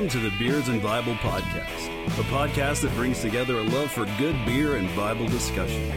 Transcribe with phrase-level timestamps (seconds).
[0.00, 4.06] Welcome to the Beers and Bible Podcast, a podcast that brings together a love for
[4.16, 5.92] good beer and Bible discussion.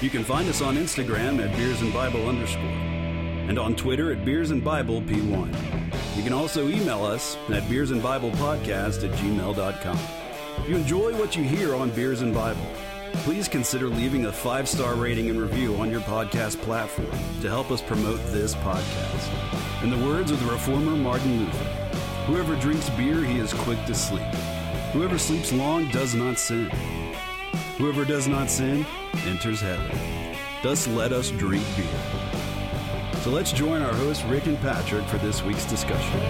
[0.00, 4.24] You can find us on Instagram at Beers and Bible underscore, and on Twitter at
[4.24, 6.16] Beers and Bible P1.
[6.16, 9.98] You can also email us at Beers and Bible Podcast at gmail.com.
[10.64, 12.66] If you enjoy what you hear on Beers and Bible,
[13.22, 17.70] please consider leaving a five star rating and review on your podcast platform to help
[17.70, 19.84] us promote this podcast.
[19.84, 21.85] In the words of the reformer Martin Luther,
[22.26, 24.34] whoever drinks beer, he is quick to sleep.
[24.92, 26.68] Whoever sleeps long does not sin.
[27.78, 28.84] Whoever does not sin
[29.26, 29.96] enters heaven.
[30.60, 31.86] Thus let us drink beer.
[33.22, 36.20] So let's join our hosts Rick and Patrick for this week's discussion.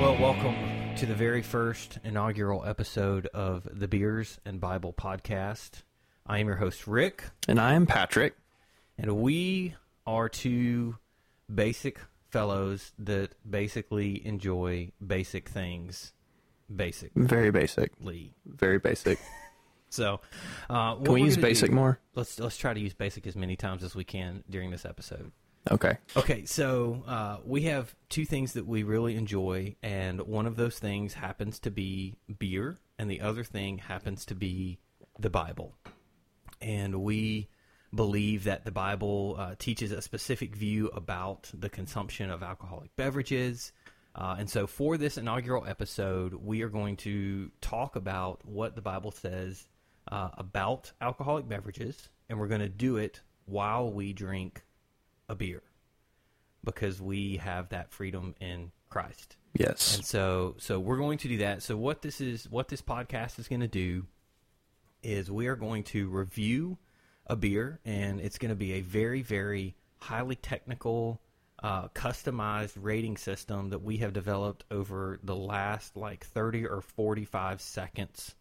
[0.00, 5.82] Well, welcome to the very first inaugural episode of the Beers and Bible podcast.
[6.30, 8.36] I am your host, Rick, And I am Patrick.
[8.96, 9.74] and we
[10.06, 10.96] are two
[11.52, 16.12] basic fellows that basically enjoy basic things
[16.74, 17.10] Basic.
[17.16, 17.90] Very basic.
[18.46, 19.18] Very basic.
[19.92, 20.20] So,
[20.68, 21.98] uh, Can we use basic do- more?
[22.14, 25.32] Let's let's try to use basic as many times as we can during this episode.
[25.68, 25.98] Okay.
[26.16, 30.78] Okay, so uh, we have two things that we really enjoy, and one of those
[30.78, 34.78] things happens to be beer, and the other thing happens to be
[35.18, 35.74] the Bible.
[36.60, 37.48] And we
[37.94, 43.72] believe that the Bible uh, teaches a specific view about the consumption of alcoholic beverages.
[44.14, 48.82] Uh, and so, for this inaugural episode, we are going to talk about what the
[48.82, 49.66] Bible says
[50.08, 54.62] uh, about alcoholic beverages, and we're going to do it while we drink
[55.28, 55.62] a beer
[56.64, 59.36] because we have that freedom in Christ.
[59.54, 59.96] Yes.
[59.96, 61.62] And so so we're going to do that.
[61.62, 64.06] So what this is what this podcast is going to do
[65.02, 66.78] is we are going to review
[67.26, 71.20] a beer and it's going to be a very very highly technical
[71.62, 77.60] uh, customized rating system that we have developed over the last like 30 or 45
[77.60, 78.34] seconds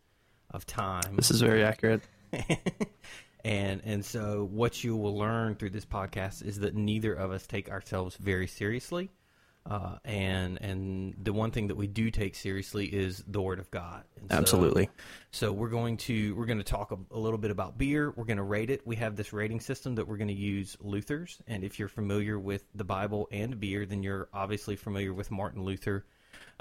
[0.51, 2.01] of time This is very accurate.
[3.45, 7.45] and and so what you will learn through this podcast is that neither of us
[7.45, 9.09] take ourselves very seriously
[9.65, 13.69] uh, and and the one thing that we do take seriously is the word of
[13.69, 14.89] God And so- Absolutely.
[15.31, 18.11] so we're going to we're going to talk a, a little bit about beer.
[18.15, 18.85] We're going to rate it.
[18.85, 22.39] We have this rating system that we're going to use Luther's, and if you're familiar
[22.39, 26.05] with the Bible and beer, then you're obviously familiar with Martin Luther,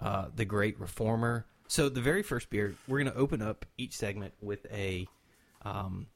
[0.00, 1.46] uh, the great reformer.
[1.68, 5.06] So the very first beer, we're going to open up each segment with a
[5.62, 6.06] um,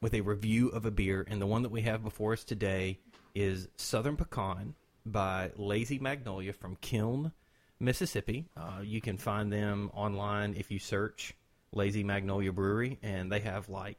[0.00, 2.98] with a review of a beer, and the one that we have before us today
[3.34, 4.74] is Southern Pecan
[5.04, 7.32] by Lazy Magnolia from Kiln,
[7.80, 8.48] Mississippi.
[8.56, 11.34] Uh, you can find them online if you search
[11.72, 13.98] Lazy Magnolia Brewery, and they have like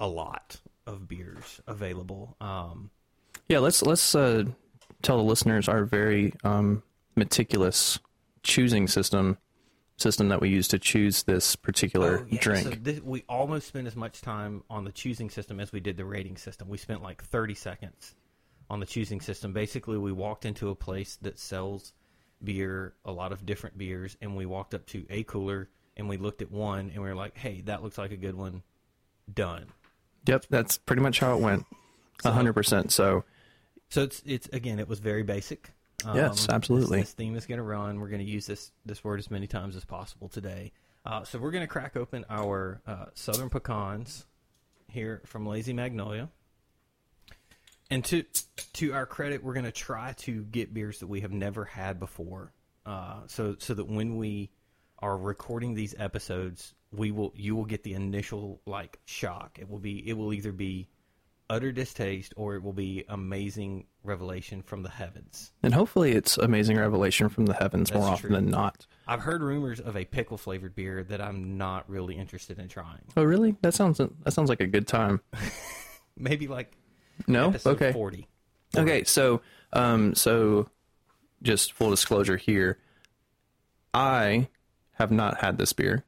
[0.00, 2.36] a lot of beers available.
[2.40, 2.90] Um,
[3.48, 4.44] Yeah, let's let's uh,
[5.02, 6.82] tell the listeners our very um,
[7.16, 7.98] meticulous
[8.42, 9.38] choosing system
[9.96, 12.64] system that we use to choose this particular oh, yeah, drink.
[12.64, 15.96] So this, we almost spent as much time on the choosing system as we did
[15.96, 16.68] the rating system.
[16.68, 18.14] We spent like 30 seconds
[18.74, 19.52] on the choosing system.
[19.52, 21.92] Basically, we walked into a place that sells
[22.42, 26.16] beer, a lot of different beers, and we walked up to a cooler and we
[26.16, 28.62] looked at one and we were like, "Hey, that looks like a good one."
[29.32, 29.66] Done.
[30.26, 31.64] Yep, that's pretty much how it went.
[32.22, 32.90] Hundred percent.
[32.90, 33.24] So
[33.90, 35.70] So it's it's again, it was very basic.
[36.04, 36.98] Um, Yes, absolutely.
[36.98, 38.00] This, this theme is going to run.
[38.00, 40.72] We're going to use this this word as many times as possible today.
[41.06, 44.26] Uh, so we're going to crack open our uh, Southern pecans
[44.88, 46.28] here from Lazy Magnolia.
[47.90, 48.24] And to
[48.74, 52.00] to our credit, we're going to try to get beers that we have never had
[52.00, 52.52] before,
[52.86, 54.50] uh, so so that when we
[55.00, 59.58] are recording these episodes, we will you will get the initial like shock.
[59.60, 60.88] It will be it will either be
[61.50, 65.52] utter distaste or it will be amazing revelation from the heavens.
[65.62, 68.36] and hopefully it's amazing revelation from the heavens more That's often true.
[68.36, 68.86] than not.
[69.06, 73.02] I've heard rumors of a pickle flavored beer that I'm not really interested in trying.
[73.14, 73.56] Oh really?
[73.60, 75.20] That sounds that sounds like a good time.
[76.16, 76.76] Maybe like
[77.26, 77.48] No?
[77.48, 77.92] episode Okay.
[77.92, 78.26] 40.
[78.76, 79.40] Okay, so
[79.72, 80.68] um so
[81.42, 82.78] just full disclosure here.
[83.92, 84.48] I
[84.92, 86.04] have not had this beer.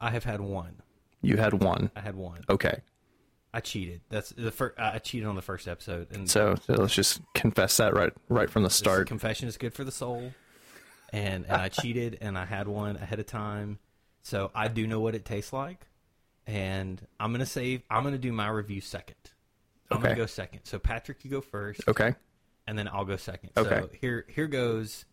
[0.00, 0.82] I have had one.
[1.22, 1.90] You had one.
[1.96, 2.40] I had one.
[2.50, 2.80] Okay.
[3.52, 4.00] I cheated.
[4.10, 4.78] That's the first.
[4.78, 8.50] I cheated on the first episode, and So, so let's just confess that right right
[8.50, 9.06] from the start.
[9.06, 10.32] confession is good for the soul.
[11.12, 13.78] And and I cheated, and I had one ahead of time,
[14.22, 15.86] so I do know what it tastes like.
[16.48, 17.82] And I'm gonna save.
[17.88, 19.16] I'm gonna do my review second.
[19.94, 20.60] I'm gonna go second.
[20.64, 21.80] So Patrick, you go first.
[21.88, 22.14] Okay.
[22.66, 23.50] and then I'll go second.
[23.56, 23.80] Okay.
[23.80, 25.04] So here here goes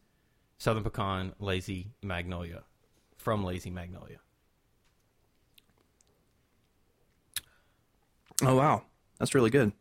[0.57, 2.63] Southern Pecan Lazy Magnolia
[3.17, 4.17] from Lazy Magnolia.
[8.43, 8.83] Oh wow.
[9.19, 9.71] That's really good.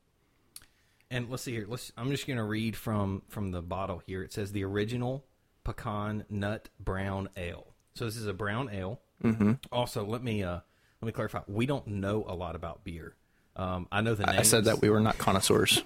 [1.11, 1.67] and let's see here.
[1.69, 1.93] Let's.
[1.96, 4.23] I'm just going to read from from the bottle here.
[4.23, 5.25] It says the original
[5.64, 7.75] pecan nut brown ale.
[7.94, 9.00] So this is a brown ale.
[9.25, 9.53] Mm-hmm.
[9.73, 10.61] Also, let me uh
[11.00, 11.41] let me clarify.
[11.46, 13.17] We don't know a lot about beer.
[13.61, 14.39] Um, I know the names.
[14.39, 15.83] I said that we were not connoisseurs.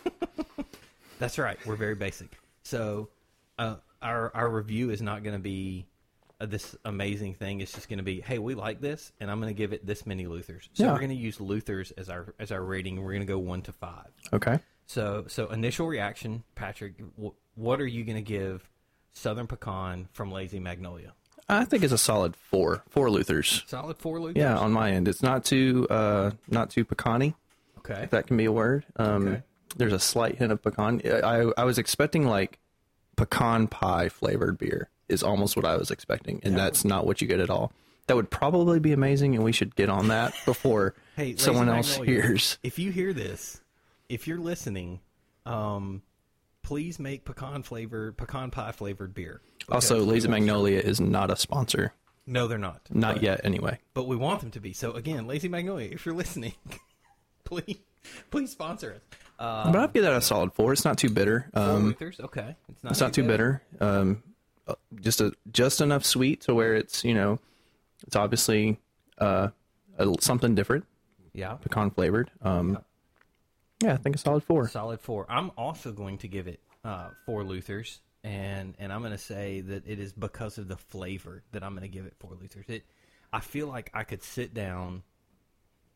[1.19, 1.59] That's right.
[1.67, 2.29] We're very basic.
[2.63, 3.09] So
[3.59, 5.87] uh, our our review is not going to be
[6.41, 7.61] uh, this amazing thing.
[7.61, 9.87] It's just going to be, hey, we like this, and I'm going to give it
[9.87, 10.69] this many Luthers.
[10.75, 10.93] So Yeah.
[10.93, 13.03] we're going to use Luthers as our as our rating.
[13.03, 14.09] We're going to go one to five.
[14.33, 14.61] okay.
[14.87, 16.99] So so initial reaction, Patrick.
[17.17, 18.69] W- what are you going to give
[19.15, 21.13] Southern Pecan from Lazy Magnolia?
[21.49, 22.83] I think it's a solid four.
[22.89, 23.63] Four Luthers.
[23.67, 24.37] Solid four Luthers.
[24.37, 27.35] Yeah, on my end, it's not too uh, not too pecany.
[27.89, 28.03] Okay.
[28.05, 28.85] if that can be a word.
[28.97, 29.43] Um, Okay.
[29.77, 31.01] There's a slight hint of pecan.
[31.05, 32.59] I I was expecting like
[33.17, 37.27] pecan pie flavored beer is almost what I was expecting, and that's not what you
[37.27, 37.73] get at all.
[38.07, 41.97] That would probably be amazing, and we should get on that before Hey, someone else
[41.97, 42.59] hears.
[42.63, 43.61] If you hear this,
[44.09, 45.01] if you're listening,
[45.45, 46.03] um,
[46.63, 49.41] please make pecan flavored pecan pie flavored beer.
[49.71, 51.95] Also, Lazy Magnolia is not a sponsor,
[52.27, 52.83] No, they're not.
[52.93, 53.41] not but, yet.
[53.45, 54.73] Anyway, But we want them to be.
[54.73, 56.53] So again, Lazy Magnolia, if you're listening,
[57.65, 57.79] please
[58.31, 59.19] please sponsor us.
[59.39, 60.73] Uh, but I'd give that a solid four.
[60.73, 61.49] It's not too bitter.
[61.53, 62.55] four Um, Luthers, okay.
[62.69, 63.63] It's not, it's not too bitter.
[63.81, 64.23] Um,
[64.69, 67.39] uh, just a just enough sweet to where it's you know,
[68.07, 68.79] it's obviously
[69.19, 69.49] uh,
[69.99, 70.85] a, something different,
[71.33, 71.55] Yeah.
[71.55, 72.31] pecan flavored.
[72.43, 72.79] Um,
[73.83, 74.69] yeah, I think a solid four.
[74.69, 75.27] Solid four.
[75.29, 79.61] I'm also going to give it uh, four Luthers, and and I'm going to say
[79.63, 82.65] that it is because of the flavor that I'm going to give it four Luthers.
[82.69, 82.85] It,
[83.33, 85.03] I feel like I could sit down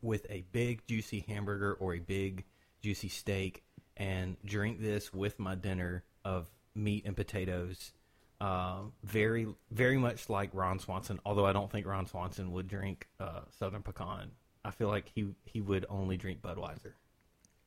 [0.03, 2.45] with a big juicy hamburger or a big
[2.83, 3.62] juicy steak
[3.97, 7.93] and drink this with my dinner of meat and potatoes.
[8.41, 11.19] Um, very, very much like Ron Swanson.
[11.27, 14.31] Although I don't think Ron Swanson would drink uh, Southern Pecan.
[14.65, 16.93] I feel like he he would only drink Budweiser.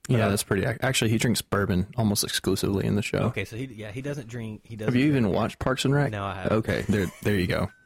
[0.08, 0.66] Yeah, that's pretty.
[0.66, 3.20] Actually, he drinks bourbon almost exclusively in the show.
[3.20, 4.62] Okay, so he yeah he doesn't drink.
[4.64, 4.94] He doesn't.
[4.94, 6.12] Have you even watched Parks and Rec?
[6.12, 6.58] No, I haven't.
[6.58, 7.70] Okay, there, there you go.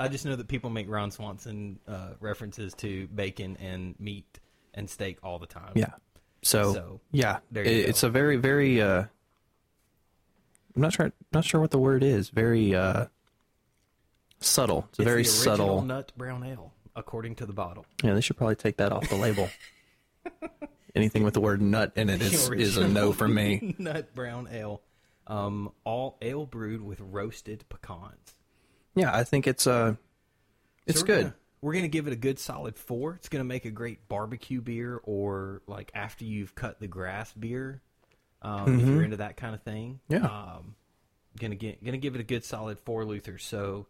[0.00, 4.40] I just know that people make Ron Swanson uh, references to bacon and meat
[4.74, 5.72] and steak all the time.
[5.74, 5.90] Yeah.
[6.42, 7.88] So, So, yeah, there you it- go.
[7.90, 8.80] it's a very, very.
[8.80, 9.04] Uh,
[10.74, 11.12] I'm not sure.
[11.32, 12.30] Not sure what the word is.
[12.30, 13.06] Very uh,
[14.40, 14.86] subtle.
[14.90, 15.82] It's a It's very the subtle.
[15.82, 17.84] nut brown ale, according to the bottle.
[18.02, 19.50] Yeah, they should probably take that off the label.
[20.94, 23.74] Anything with the word nut in it is, is a no for me.
[23.78, 24.80] nut brown ale,
[25.26, 28.34] um, all ale brewed with roasted pecans.
[29.00, 29.96] Yeah, I think it's uh,
[30.86, 31.22] it's So we're good.
[31.22, 33.14] Gonna, we're gonna give it a good solid four.
[33.14, 37.80] It's gonna make a great barbecue beer, or like after you've cut the grass beer,
[38.42, 40.00] um, if you're into that kind of thing.
[40.10, 40.24] Mm-hmm.
[40.24, 40.30] Yeah.
[40.30, 40.74] Um,
[41.38, 43.38] gonna get gonna give it a good solid four Luther.
[43.38, 43.86] So,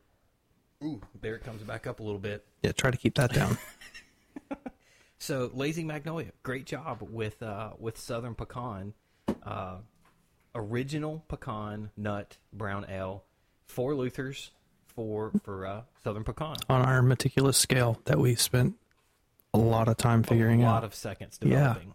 [0.84, 2.46] ooh, there it comes back up a little bit.
[2.62, 3.58] Yeah, try to keep that down.
[5.22, 8.94] So, Lazy Magnolia, great job with uh, with Southern Pecan,
[9.42, 9.76] uh,
[10.54, 13.24] original pecan nut brown ale,
[13.66, 14.48] four Luthers
[14.90, 16.56] for for uh, Southern Pecan.
[16.68, 18.74] On our meticulous scale that we spent
[19.54, 20.66] a lot of time figuring out.
[20.66, 21.48] a lot out, of seconds Yeah.
[21.48, 21.94] developing.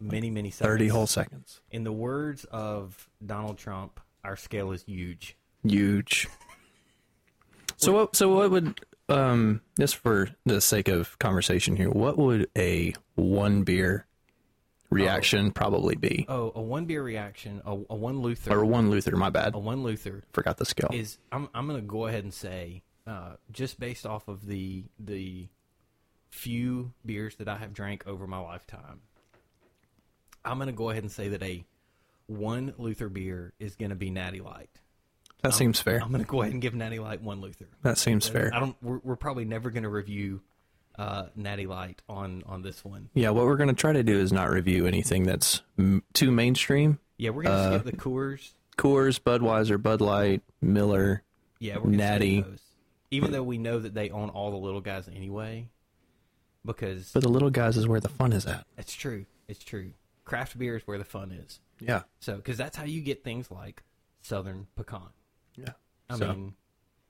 [0.00, 0.68] Many, many seconds.
[0.68, 1.60] thirty whole seconds.
[1.70, 5.36] In the words of Donald Trump, our scale is huge.
[5.64, 6.28] huge.
[7.76, 8.16] So what?
[8.16, 13.62] So what would um just for the sake of conversation here, what would a one
[13.62, 14.06] beer
[14.92, 16.24] reaction probably be?
[16.28, 19.16] Oh, a one beer reaction, a, a one Luther, Or one Luther?
[19.16, 19.54] My bad.
[19.54, 20.90] a one Luther Forgot the scale.
[20.92, 21.18] is.
[21.32, 25.48] I'm I'm going to go ahead and say, uh, just based off of the the
[26.30, 29.00] few beers that I have drank over my lifetime,
[30.44, 31.64] I'm going to go ahead and say that a
[32.26, 34.70] one Luther beer is going to be Natty Light.
[35.42, 36.00] That seems fair.
[36.00, 37.66] I'm going to go ahead and give Natty Light one Luther.
[37.82, 38.50] That seems fair.
[38.54, 38.76] I don't.
[38.80, 40.40] We're, we're probably never going to review
[40.98, 43.08] uh, Natty Light on on this one.
[43.14, 46.98] Yeah, what we're gonna try to do is not review anything that's m- too mainstream.
[47.18, 48.52] Yeah, we're going to Uh, skip the Coors.
[48.76, 51.22] Coors, Budweiser, Bud Light, Miller.
[51.60, 52.44] Yeah, we're gonna Natty.
[53.10, 55.68] Even though we know that they own all the little guys anyway,
[56.64, 58.66] because But the little guys is where the fun is at.
[58.78, 59.26] it's true.
[59.48, 59.92] It's true.
[60.24, 61.60] Craft beer is where the fun is.
[61.80, 62.02] Yeah.
[62.20, 63.82] So, because that's how you get things like
[64.22, 65.10] Southern Pecan.
[65.56, 65.72] Yeah.
[66.08, 66.54] I So- mean,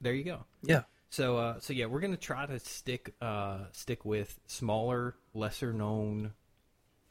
[0.00, 0.44] there you go.
[0.62, 0.82] Yeah.
[1.12, 6.32] So, uh, so yeah, we're gonna try to stick uh, stick with smaller, lesser known,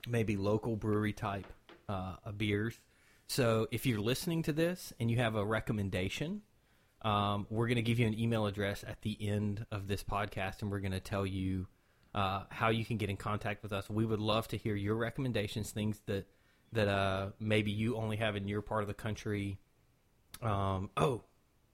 [0.07, 1.45] maybe local brewery type
[1.87, 2.79] uh, beers.
[3.27, 6.41] So, if you're listening to this and you have a recommendation,
[7.03, 10.71] um, we're gonna give you an email address at the end of this podcast, and
[10.71, 11.67] we're gonna tell you
[12.15, 13.87] uh, how you can get in contact with us.
[13.87, 16.25] We would love to hear your recommendations, things that
[16.73, 19.59] that uh, maybe you only have in your part of the country.
[20.41, 21.21] Um, oh,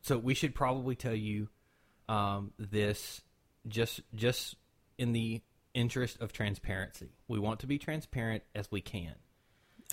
[0.01, 1.48] so we should probably tell you
[2.07, 3.21] um, this
[3.67, 4.55] just just
[4.97, 5.41] in the
[5.73, 7.09] interest of transparency.
[7.27, 9.13] We want to be transparent as we can.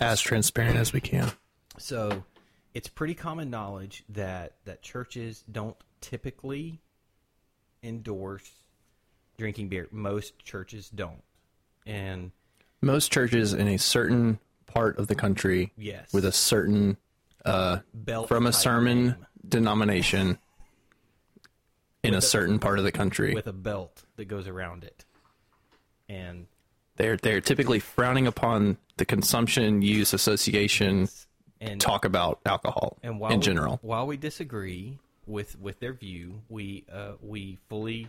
[0.00, 1.30] As transparent as we can.
[1.78, 2.24] So
[2.72, 6.80] it's pretty common knowledge that that churches don't typically
[7.82, 8.50] endorse
[9.36, 9.88] drinking beer.
[9.90, 11.22] Most churches don't.
[11.86, 12.32] And
[12.80, 16.96] Most churches in a certain part of the country yes, with a certain
[17.44, 20.38] uh, belt from a sermon name denomination
[22.04, 23.34] in a a- certain part of the country.
[23.34, 25.04] with a belt that goes around it.
[26.08, 26.46] And
[26.96, 31.08] They're they're typically frowning upon the consumption, use, association,
[31.60, 33.78] and talk about alcohol and while in we- general.
[33.82, 38.08] while we disagree with with their view, we uh, we fully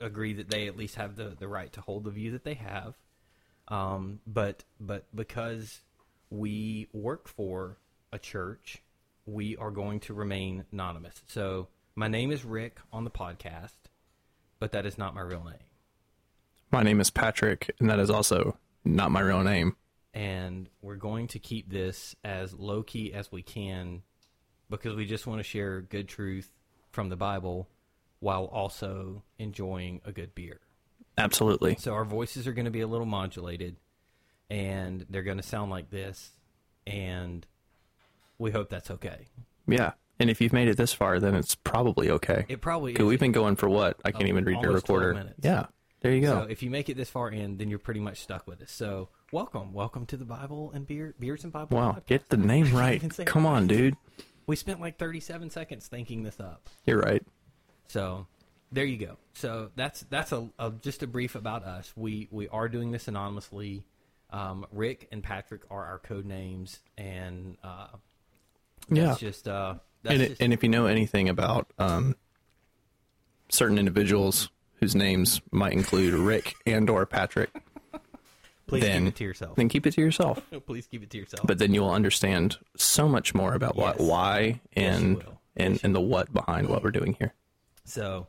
[0.00, 2.54] agree that they at least have the, the right to hold the view that they
[2.54, 2.94] have.
[3.68, 5.80] Um, but but because
[6.28, 7.76] we work for
[8.12, 8.82] a church,
[9.26, 11.22] we are going to remain anonymous.
[11.28, 13.76] So my name is Rick on the podcast,
[14.58, 15.58] but that is not my real name.
[16.70, 19.76] My name is Patrick, and that is also not my real name.
[20.14, 24.02] and we're going to keep this as low key as we can
[24.68, 26.52] because we just want to share good truth
[26.90, 27.66] from the Bible
[28.20, 30.60] while also enjoying a good beer.
[31.16, 31.76] Absolutely.
[31.78, 33.76] So our voices are going to be a little modulated
[34.50, 36.32] and they're going to sound like this
[36.86, 37.46] and
[38.38, 39.28] we hope that's okay.
[39.66, 39.92] Yeah.
[40.22, 42.44] And if you've made it this far, then it's probably okay.
[42.48, 42.98] It probably is.
[43.04, 43.98] we've been going for what?
[44.04, 45.34] I can't even read your recorder.
[45.42, 45.66] Yeah.
[46.00, 46.42] There you go.
[46.42, 48.70] So if you make it this far in, then you're pretty much stuck with us.
[48.70, 51.76] So welcome, welcome to the Bible and beer, beers and Bible.
[51.76, 51.92] wow.
[51.98, 52.06] podcast.
[52.06, 53.02] Get the name right.
[53.26, 53.96] Come on, dude.
[54.46, 56.68] We spent like 37 seconds thinking this up.
[56.84, 57.24] You're right.
[57.88, 58.28] So
[58.70, 59.16] there you go.
[59.34, 61.92] So that's that's a, a just a brief about us.
[61.96, 63.86] We we are doing this anonymously.
[64.30, 67.88] Um, Rick and Patrick are our code names, and uh,
[68.88, 69.16] Yeah.
[69.18, 72.16] just uh, And, it, and if you know anything about um,
[73.48, 77.50] certain individuals whose names might include Rick and or Patrick,
[78.66, 79.56] please then- keep it to yourself.
[79.56, 80.42] then keep it to yourself.
[80.66, 81.46] please keep it to yourself.
[81.46, 84.08] But then you will understand so much more about what, Yes.
[84.08, 85.40] why, Yes, and will.
[85.56, 87.34] and and the what behind what we're doing here.
[87.84, 88.26] So,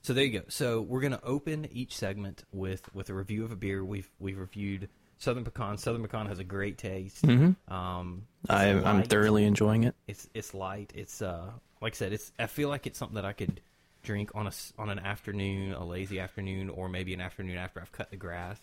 [0.00, 0.44] so there you go.
[0.48, 3.84] So we're going to open each segment with with a review of a beer.
[3.84, 4.88] We've we've reviewed
[5.22, 5.78] Southern Pecan.
[5.78, 7.22] Southern Pecan has a great taste.
[7.22, 7.72] Mm-hmm.
[7.72, 9.94] Um, I, I'm thoroughly enjoying it.
[10.08, 10.92] It's it's light.
[10.96, 11.50] It's uh
[11.80, 12.12] like I said.
[12.12, 13.60] It's I feel like it's something that I could
[14.02, 17.92] drink on a on an afternoon, a lazy afternoon, or maybe an afternoon after I've
[17.92, 18.58] cut the grass,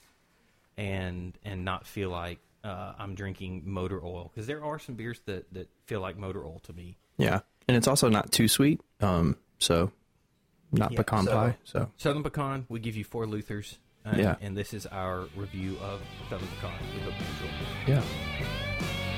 [0.77, 5.21] and and not feel like uh, I'm drinking motor oil because there are some beers
[5.27, 6.97] that that feel like motor oil to me.
[7.17, 7.39] Yeah,
[7.69, 8.81] and it's also not too sweet.
[8.99, 9.91] Um, so
[10.73, 11.57] not Yeah, pecan so- pie.
[11.63, 13.77] So Southern Pecan, we give you four Luthers.
[14.05, 14.35] And, Yeah.
[14.41, 16.73] and this is our review of Southern Pecan.
[16.95, 17.91] We hope you enjoy.
[17.93, 19.09] yeah,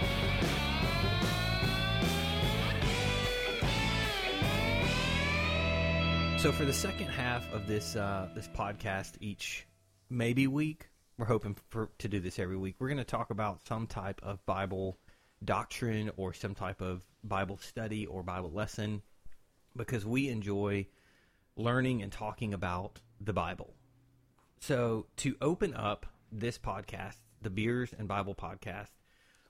[6.38, 9.68] So for the second half of this uh, this podcast, each
[10.10, 12.78] maybe week, we're hoping for to do this every week.
[12.80, 14.98] We're going to talk about some type of Bible
[15.46, 19.04] doctrine or some type of Bible study or Bible lesson
[19.78, 20.88] because we enjoy
[21.58, 23.76] learning and talking about the Bible.
[24.62, 28.92] So to open up this podcast, the Beers and Bible podcast,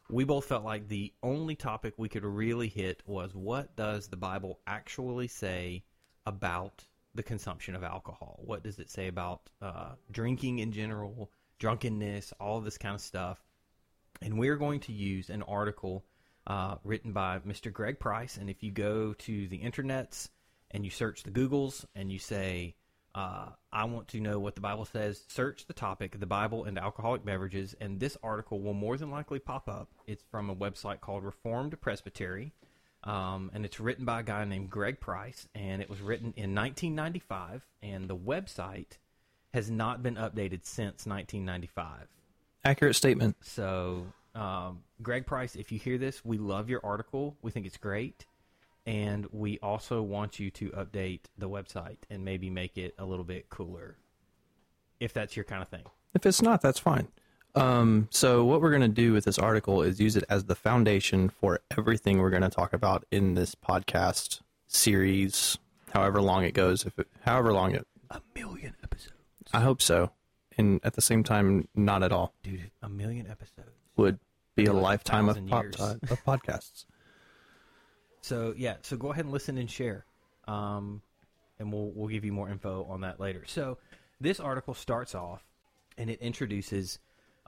[0.10, 4.16] we both felt like the only topic we could really hit was what does the
[4.16, 5.84] Bible actually say
[6.26, 8.40] about the consumption of alcohol?
[8.46, 13.44] What does it say about uh, drinking in general, drunkenness, all this kind of stuff?
[14.22, 16.06] And we're going to use an article
[16.48, 17.72] uh, written by Mr.
[17.72, 18.38] Greg Price.
[18.38, 20.30] And if you go to the internets
[20.72, 22.76] and you search the Googles and you say,
[23.14, 26.78] uh, I want to know what the Bible says, search the topic, the Bible and
[26.78, 29.90] alcoholic beverages, and this article will more than likely pop up.
[30.08, 32.54] It's from a website called Reformed Presbytery.
[33.04, 36.54] Um, and it's written by a guy named Greg Price, and it was written in
[36.54, 38.98] 1995, and the website
[39.54, 42.08] has not been updated since 1995.
[42.64, 43.38] accurate statement.
[43.42, 47.36] So, um, Greg Price, if you hear this, we love your article.
[47.42, 48.26] We think it's great.
[48.86, 53.24] And we also want you to update the website and maybe make it a little
[53.24, 53.98] bit cooler,
[55.00, 55.84] if that's your kind of thing.
[56.16, 57.08] If it's not, that's fine.
[57.54, 60.56] Um, so what we're going to do with this article is use it as the
[60.56, 65.58] foundation for everything we're going to talk about in this podcast series,
[65.94, 66.86] however long it goes.
[66.86, 69.14] If it, however long it, A million episodes.
[69.54, 70.12] I hope so.
[70.58, 72.34] And at the same time, not at all.
[72.44, 73.70] Dude, a million episodes.
[73.98, 74.20] Would
[74.56, 75.80] be a a lifetime of, years.
[75.80, 76.86] of podcasts.
[78.22, 80.06] So yeah, so go ahead and listen and share,
[80.48, 81.02] um,
[81.60, 83.44] and we'll we'll give you more info on that later.
[83.48, 83.78] So
[84.20, 85.44] this article starts off,
[85.98, 87.00] and it introduces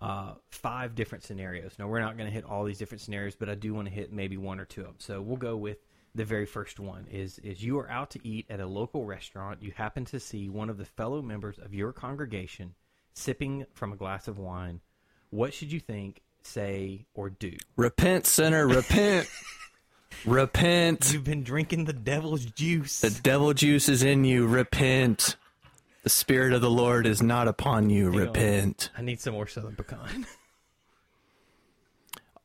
[0.02, 1.74] uh, five different scenarios.
[1.78, 3.94] Now we're not going to hit all these different scenarios, but I do want to
[3.94, 4.96] hit maybe one or two of them.
[4.98, 5.78] So we'll go with
[6.16, 9.62] the very first one is is you are out to eat at a local restaurant.
[9.62, 12.74] You happen to see one of the fellow members of your congregation
[13.14, 14.82] sipping from a glass of wine.
[15.30, 16.22] What should you think?
[16.46, 17.56] say, or do.
[17.76, 19.28] Repent, sinner, repent.
[20.26, 21.12] repent.
[21.14, 23.02] You've been drinking the devil's juice.
[23.02, 24.48] The devil juice is in you.
[24.48, 25.36] Repent.
[26.04, 28.10] The spirit of the Lord is not upon you.
[28.10, 28.90] Repent.
[28.98, 30.26] I need some more Southern Pecan.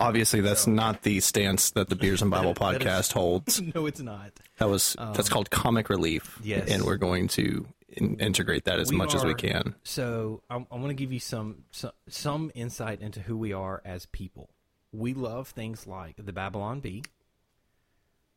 [0.01, 3.61] Obviously, that's not the stance that the Beers and Bible That is- podcast holds.
[3.75, 4.31] no, it's not.
[4.59, 6.39] That was that's um, called comic relief.
[6.43, 6.69] yes.
[6.71, 9.75] and we're going to in, integrate that as We much as we can.
[9.83, 13.83] So I, I want to give you some, some some insight into who we are
[13.85, 14.51] as people.
[14.93, 17.03] We love things like the Babylon Bee.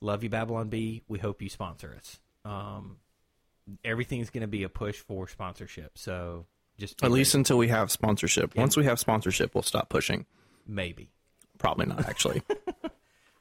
[0.02, 1.04] Love you, Babylon Bee.
[1.08, 2.20] We hope you sponsor us.
[2.44, 2.98] Um,
[3.86, 5.98] everything's going to be a push for sponsorship.
[5.98, 6.46] So
[6.80, 7.42] just At least ready.
[7.42, 8.56] until we have sponsorship.
[8.56, 10.26] Once we have sponsorship, we'll stop pushing.
[10.68, 11.10] maybe.
[11.58, 12.42] Probably not actually.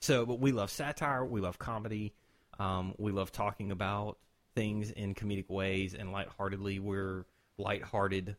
[0.02, 1.22] So, but we love satire.
[1.26, 2.14] We love comedy.
[2.58, 4.16] Um, we love talking about
[4.54, 6.78] things in comedic ways and lightheartedly.
[6.78, 7.26] We're
[7.58, 8.36] lighthearted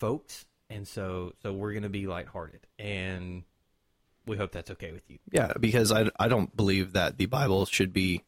[0.00, 3.44] folks, and so so we're going to be lighthearted, and
[4.26, 5.18] we hope that's okay with you.
[5.30, 8.22] yeah, because I I don't believe that the Bible should be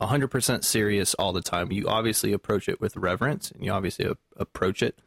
[0.00, 1.72] 100% serious all the time.
[1.72, 4.98] You obviously approach it with reverence and you obviously a- approach it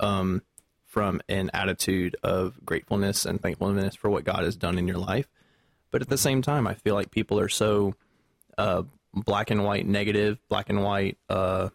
[0.00, 0.42] um,
[0.86, 5.28] from an attitude of gratefulness and thankfulness for what God has done in your life.
[5.90, 7.94] But at the same time, I feel like people are so
[8.56, 8.82] uh,
[9.12, 11.70] black and white negative, black and white, uh,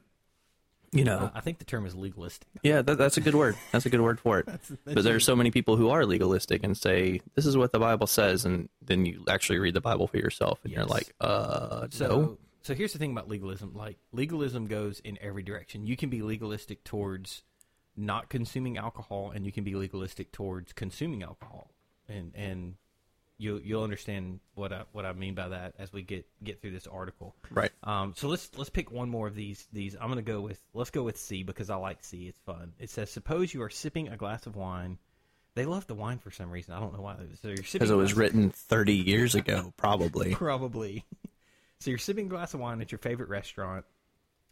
[0.93, 2.47] you know, Uh, I think the term is legalistic.
[2.61, 3.55] Yeah, that, that's a good word.
[3.71, 4.47] That's a good word for it.
[4.85, 7.79] but there are so many people who are legalistic and say this is what the
[7.79, 11.87] Bible says, and then you actually read the Bible for yourself, and you're like, uh,
[11.89, 12.37] So, no.
[12.61, 13.73] so here's the thing about legalism.
[13.75, 15.85] Like legalism goes in every direction.
[15.85, 17.43] You can be legalistic towards
[17.95, 21.71] not consuming alcohol, and you can be legalistic towards consuming alcohol,
[22.07, 22.75] and and
[23.37, 26.71] you'll you'll understand what I what I mean by that as we get get through
[26.71, 27.35] this article.
[27.51, 27.71] Right.
[27.83, 29.67] Um, so let's let's pick one more of these.
[29.73, 30.61] These I'm going to go with.
[30.73, 32.27] Let's go with C because I like C.
[32.27, 32.73] It's fun.
[32.79, 34.97] It says, "Suppose you are sipping a glass of wine."
[35.55, 36.73] They love the wine for some reason.
[36.73, 37.15] I don't know why.
[37.41, 40.33] So you're sipping Because it was glass- written 30 years ago, probably.
[40.35, 41.05] Probably.
[41.79, 43.85] so you're sipping a glass of wine at your favorite restaurant,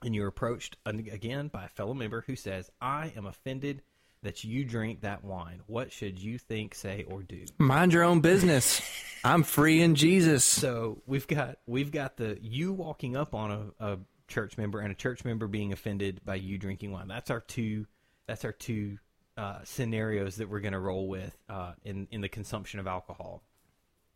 [0.03, 3.81] and you're approached again by a fellow member who says, "I am offended
[4.23, 5.61] that you drink that wine.
[5.67, 8.81] What should you think, say, or do?" Mind your own business.
[9.23, 10.43] I'm free in Jesus.
[10.43, 14.91] So we've got we've got the you walking up on a, a church member and
[14.91, 17.07] a church member being offended by you drinking wine.
[17.07, 17.85] That's our two.
[18.27, 18.97] That's our two
[19.37, 23.43] uh, scenarios that we're going to roll with uh, in in the consumption of alcohol.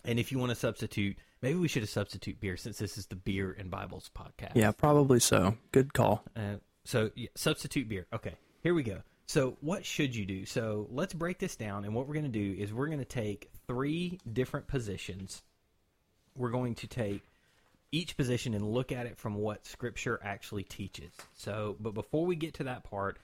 [0.04, 3.08] And if you want to substitute, maybe we should have substitute beer since this is
[3.08, 4.52] the beer and Bibles podcast.
[4.56, 5.58] Yeah, probably so.
[5.72, 6.24] Good call.
[6.36, 8.06] Uh, so yeah, substitute beer.
[8.14, 9.02] Okay, here we go.
[9.28, 10.46] So what should you do?
[10.46, 13.06] So let's break this down, and what we're going to do is we're going to
[13.06, 15.42] take three different positions.
[16.36, 17.24] We're going to take
[17.92, 21.12] each position and look at it from what Scripture actually teaches.
[21.34, 23.18] So, but before we get to that part,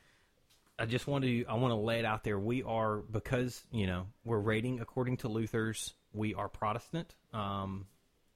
[0.80, 2.40] I just want to I want to lay it out there.
[2.40, 5.94] We are because you know we're rating according to Luther's.
[6.14, 7.14] We are Protestant.
[7.34, 7.86] Um,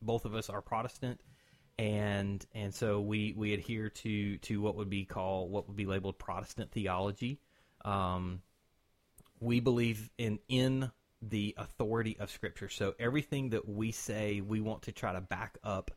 [0.01, 1.19] both of us are Protestant,
[1.79, 5.87] and and so we we adhere to to what would be called what would be
[5.87, 7.39] labeled Protestant theology.
[7.85, 8.41] Um,
[9.39, 12.69] we believe in in the authority of Scripture.
[12.69, 15.91] So everything that we say, we want to try to back up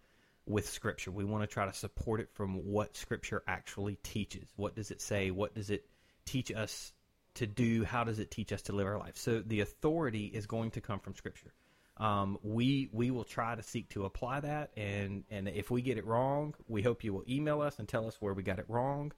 [0.46, 1.10] with Scripture.
[1.10, 4.48] We want to try to support it from what Scripture actually teaches.
[4.56, 5.30] What does it say?
[5.30, 5.86] What does it
[6.24, 6.92] teach us
[7.34, 7.84] to do?
[7.84, 9.16] How does it teach us to live our life?
[9.16, 11.52] So the authority is going to come from Scripture.
[11.98, 15.98] Um, we we will try to seek to apply that, and and if we get
[15.98, 18.66] it wrong, we hope you will email us and tell us where we got it
[18.68, 19.12] wrong,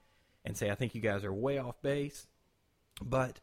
[0.46, 2.26] and say I think you guys are way off base.
[3.02, 3.40] But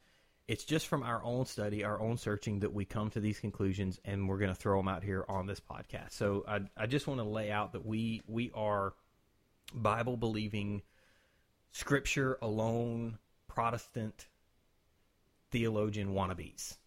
[0.48, 4.00] it's just from our own study, our own searching that we come to these conclusions,
[4.06, 6.12] and we're going to throw them out here on this podcast.
[6.14, 8.94] So I, I just want to lay out that we we are
[9.74, 10.82] Bible believing,
[11.72, 13.18] Scripture alone,
[13.48, 14.28] Protestant
[15.52, 16.78] theologian wannabes.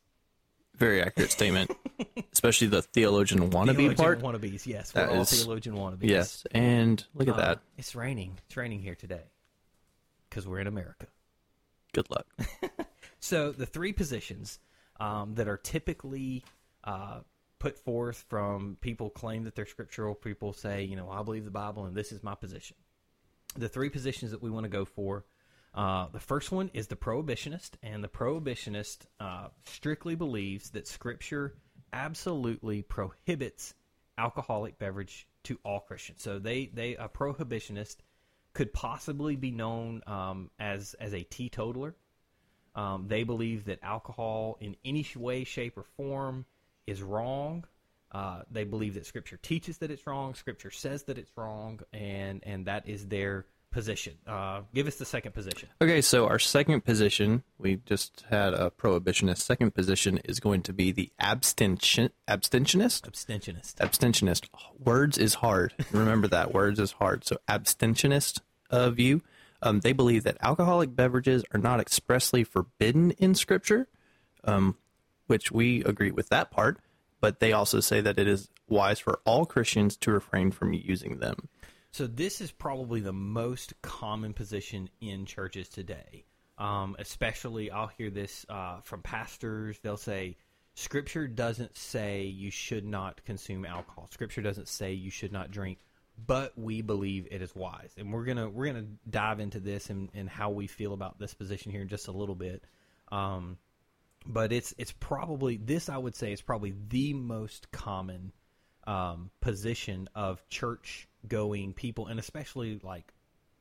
[0.77, 1.71] Very accurate statement.
[2.33, 4.21] Especially the theologian wannabe Theologian part.
[4.23, 5.99] wannabes, yes, That we're all is- theologian wannabes.
[6.09, 6.47] Yes.
[6.53, 7.61] And look at Uh, that.
[7.77, 8.39] It's raining.
[8.47, 9.25] It's raining here today
[10.29, 11.07] because we're in America.
[11.93, 12.27] Good luck.
[13.21, 14.59] So the three positions
[14.99, 16.43] um, that are typically
[16.83, 17.21] uh,
[17.59, 20.15] put forth from people claim that they're scriptural.
[20.15, 22.77] People say, you know, I believe the Bible, and this is my position.
[23.57, 25.27] The three positions that we want to go for.
[25.73, 31.55] Uh, the first one is the prohibitionist, and the prohibitionist uh, strictly believes that Scripture
[31.93, 33.75] absolutely prohibits
[34.19, 36.23] alcoholic beverage to all Christians.
[36.23, 37.97] So they they a prohibitionist
[38.53, 41.95] could possibly be known um, as as a teetotaler.
[42.75, 46.47] Um, they believe that alcohol in any way, shape, or form
[46.87, 47.65] is wrong.
[48.13, 50.35] Uh, they believe that Scripture teaches that it's wrong.
[50.35, 54.15] Scripture says that it's wrong, and and that is their position.
[54.27, 55.69] Uh, give us the second position.
[55.81, 59.39] Okay, so our second position, we just had a prohibitionist.
[59.39, 63.03] Second position is going to be the abstention abstentionist.
[63.03, 63.75] Abstentionist.
[63.77, 64.49] Abstentionist.
[64.79, 65.73] Words is hard.
[65.93, 67.25] Remember that words is hard.
[67.25, 69.23] So abstentionist uh, view.
[69.63, 73.89] Um, they believe that alcoholic beverages are not expressly forbidden in Scripture,
[74.45, 74.77] um,
[75.27, 76.79] which we agree with that part.
[77.21, 81.19] But they also say that it is wise for all Christians to refrain from using
[81.19, 81.49] them.
[81.93, 86.25] So this is probably the most common position in churches today.
[86.57, 89.79] Um, especially, I'll hear this uh, from pastors.
[89.83, 90.37] They'll say,
[90.75, 94.09] "Scripture doesn't say you should not consume alcohol.
[94.13, 95.79] Scripture doesn't say you should not drink."
[96.27, 100.11] But we believe it is wise, and we're gonna we're gonna dive into this and,
[100.13, 102.63] and how we feel about this position here in just a little bit.
[103.11, 103.57] Um,
[104.27, 108.33] but it's it's probably this I would say is probably the most common
[108.87, 113.13] um, position of church going people, and especially like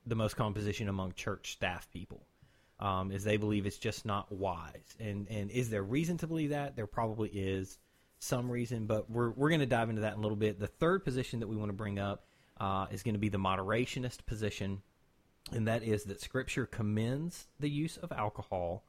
[0.06, 2.26] the most common position among church staff people,
[2.80, 4.95] um, is they believe it's just not wise.
[5.00, 6.76] And and is there reason to believe that?
[6.76, 7.78] There probably is
[8.19, 10.60] some reason, but we're we're going to dive into that in a little bit.
[10.60, 12.26] The third position that we want to bring up
[12.60, 14.82] uh, is going to be the moderationist position,
[15.52, 18.84] and that is that Scripture commends the use of alcohol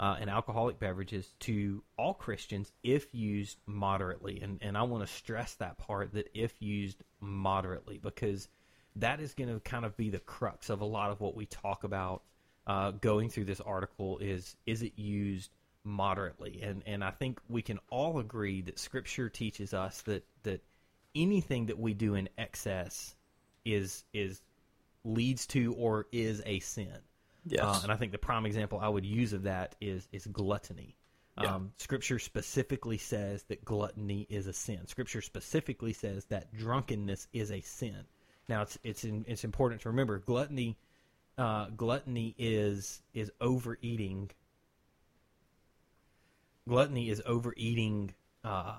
[0.00, 4.40] uh, and alcoholic beverages to all Christians if used moderately.
[4.40, 8.48] And, and I want to stress that part that if used moderately, because
[8.96, 11.46] that is going to kind of be the crux of a lot of what we
[11.46, 12.22] talk about
[12.66, 15.50] uh, going through this article is is it used
[15.84, 16.60] moderately?
[16.62, 20.62] And, and I think we can all agree that Scripture teaches us that, that
[21.14, 23.14] anything that we do in excess
[23.64, 24.42] is is
[25.04, 26.98] leads to or is a sin.
[27.46, 27.62] Yes.
[27.62, 30.96] Uh, and I think the prime example I would use of that is is gluttony.
[31.40, 31.56] Yeah.
[31.56, 34.86] Um, scripture specifically says that gluttony is a sin.
[34.86, 38.04] Scripture specifically says that drunkenness is a sin.
[38.48, 40.76] Now it's it's in, it's important to remember gluttony
[41.36, 44.30] uh, gluttony is is overeating.
[46.68, 48.76] Gluttony is overeating uh,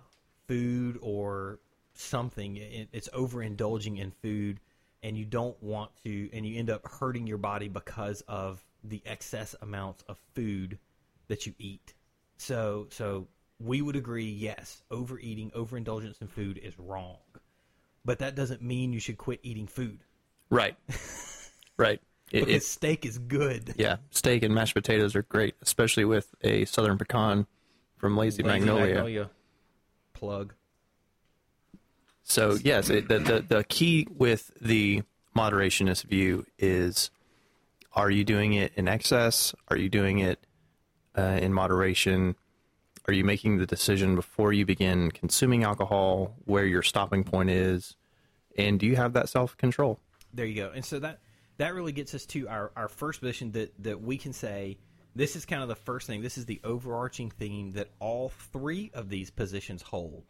[0.48, 1.60] food or
[1.94, 2.58] something.
[2.58, 4.60] It, it's overindulging in food
[5.06, 9.04] and you don't want to, and you end up hurting your body because of the
[9.06, 10.80] excess amounts of food
[11.28, 11.94] that you eat.
[12.38, 13.28] So, so
[13.60, 17.20] we would agree, yes, overeating, overindulgence in food is wrong,
[18.04, 20.00] but that doesn't mean you should quit eating food
[20.50, 20.76] Right.
[21.78, 22.02] right.
[22.32, 23.76] It- because it- steak is good.
[23.78, 27.46] yeah, steak and mashed potatoes are great, especially with a southern pecan
[27.98, 28.86] from Lazy, Lazy Magnolia.
[28.96, 29.30] Magnolia
[30.14, 30.54] plug.
[32.26, 35.04] So yes, it, the, the the key with the
[35.36, 37.12] moderationist view is:
[37.94, 39.54] Are you doing it in excess?
[39.70, 40.40] Are you doing it
[41.18, 42.36] uh, in moderation?
[43.08, 47.96] Are you making the decision before you begin consuming alcohol where your stopping point is?
[48.58, 50.00] And do you have that self control?
[50.34, 50.72] There you go.
[50.74, 51.20] And so that
[51.58, 54.78] that really gets us to our, our first position that, that we can say
[55.16, 56.22] this is kind of the first thing.
[56.22, 60.24] This is the overarching theme that all three of these positions hold.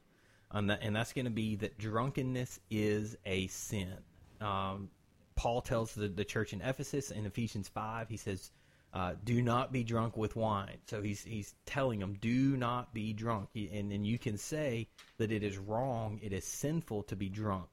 [0.52, 3.94] And, that, and that's going to be that drunkenness is a sin.
[4.40, 4.90] Um,
[5.36, 8.52] Paul tells the, the church in Ephesus in Ephesians 5, he says,
[8.94, 10.78] uh, do not be drunk with wine.
[10.88, 13.50] So he's, he's telling them, do not be drunk.
[13.56, 17.68] And, and you can say that it is wrong, it is sinful to be drunk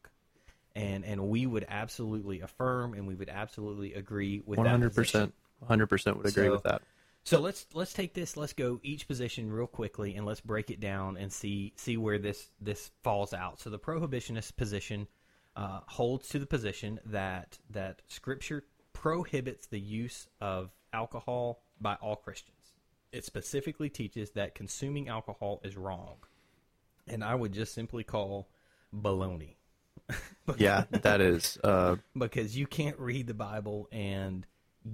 [0.74, 5.20] and and we would absolutely affirm and we would absolutely agree with One that 100%.
[5.20, 5.32] one
[5.68, 6.82] hundred percent would agree So- with that.
[7.24, 8.36] So let's let's take this.
[8.36, 12.18] Let's go each position real quickly and let's break it down and see see where
[12.18, 13.60] this this falls out.
[13.60, 15.06] So the prohibitionist position
[15.54, 22.16] uh, holds to the position that that Scripture prohibits the use of alcohol by all
[22.16, 22.74] Christians.
[23.12, 26.16] It specifically teaches that consuming alcohol is wrong,
[27.06, 28.48] and I would just simply call
[28.94, 29.56] baloney.
[30.56, 31.56] Yeah, that is.
[31.62, 34.44] Uh, because you can't read the Bible and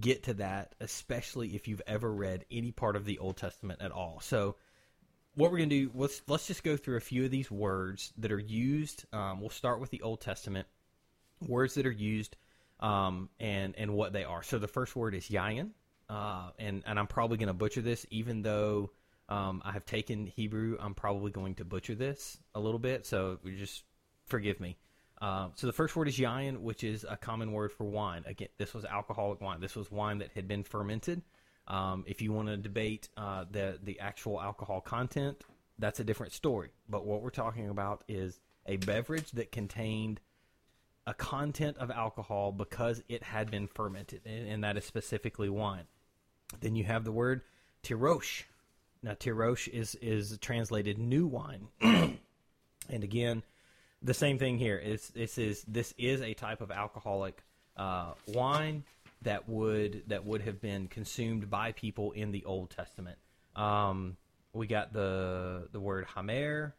[0.00, 3.92] get to that, especially if you've ever read any part of the Old Testament at
[3.92, 4.20] all.
[4.20, 4.56] So,
[5.34, 8.12] what we're going to do, let's let's just go through a few of these words
[8.18, 9.04] that are used.
[9.12, 10.66] Um, we'll start with the Old Testament
[11.46, 12.36] words that are used
[12.80, 14.42] um, and and what they are.
[14.42, 15.70] So the first word is yayin,
[16.08, 18.90] uh, and and I'm probably going to butcher this, even though
[19.28, 20.76] um, I have taken Hebrew.
[20.80, 23.84] I'm probably going to butcher this a little bit, so just
[24.26, 24.76] forgive me.
[25.20, 28.22] Uh, so the first word is yayin, which is a common word for wine.
[28.26, 29.60] Again, this was alcoholic wine.
[29.60, 31.22] This was wine that had been fermented.
[31.66, 35.42] Um, if you want to debate uh, the the actual alcohol content,
[35.78, 36.70] that's a different story.
[36.88, 40.20] But what we're talking about is a beverage that contained
[41.06, 45.84] a content of alcohol because it had been fermented, and, and that is specifically wine.
[46.60, 47.42] Then you have the word
[47.82, 48.44] tirosh.
[49.02, 52.18] Now, tirosh is is translated new wine, and
[52.90, 53.42] again,
[54.02, 54.76] the same thing here.
[54.76, 57.42] Is this is this is a type of alcoholic
[57.76, 58.84] uh, wine
[59.22, 63.18] that would that would have been consumed by people in the Old Testament.
[63.56, 64.16] Um,
[64.52, 66.74] we got the the word hamer,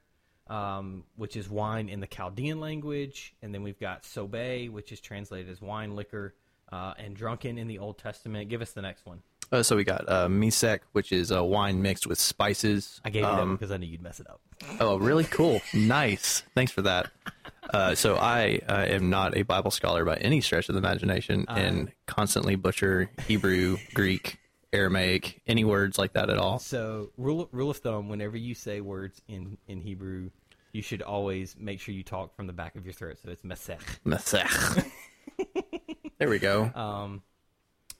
[0.47, 5.01] um, which is wine in the Chaldean language, and then we've got sobe, which is
[5.01, 6.35] translated as wine, liquor,
[6.71, 8.49] uh, and drunken in the Old Testament.
[8.49, 9.21] Give us the next one.
[9.51, 13.01] Uh, so we got uh, misek, which is a wine mixed with spices.
[13.03, 14.41] I gave you that Um, because I knew you'd mess it up.
[14.79, 15.61] Oh, really cool.
[15.73, 16.43] nice.
[16.53, 17.09] Thanks for that.
[17.73, 21.45] Uh, so I uh, am not a Bible scholar by any stretch of the imagination
[21.47, 24.37] and constantly butcher Hebrew, Greek,
[24.73, 26.59] Aramaic, any words like that at all.
[26.59, 30.29] So rule rule of thumb: whenever you say words in in Hebrew,
[30.73, 33.17] you should always make sure you talk from the back of your throat.
[33.23, 33.81] So it's mesech.
[34.05, 34.85] Masech.
[36.19, 36.71] there we go.
[36.75, 37.21] Um,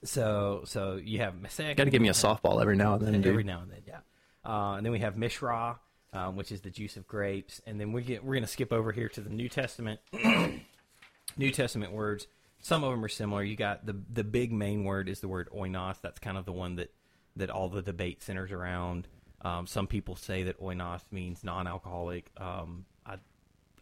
[0.04, 1.76] so so you have mesech.
[1.76, 3.98] Got to give me a softball every now and then, every now and then, yeah.
[4.44, 5.78] Uh, and then we have mishra,
[6.12, 8.72] um, which is the juice of grapes, and then we get we're going to skip
[8.72, 10.00] over here to the New Testament.
[11.36, 12.26] New Testament words.
[12.62, 13.42] Some of them are similar.
[13.42, 16.00] You got the the big main word is the word oinos.
[16.00, 16.92] That's kind of the one that
[17.36, 19.06] that all the debate centers around.
[19.42, 22.30] Um, some people say that oinos means non-alcoholic.
[22.36, 23.16] Um, I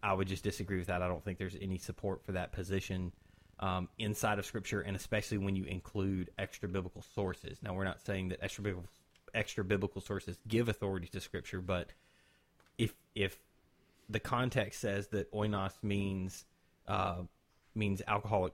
[0.03, 1.03] I would just disagree with that.
[1.03, 3.13] I don't think there's any support for that position
[3.61, 7.59] um, inside of Scripture, and especially when you include extra biblical sources.
[7.63, 8.89] Now, we're not saying that extra biblical
[9.35, 11.91] extra biblical sources give authority to Scripture, but
[12.79, 13.39] if if
[14.09, 16.45] the context says that oinos means
[16.87, 17.23] uh,
[17.75, 18.53] means alcoholic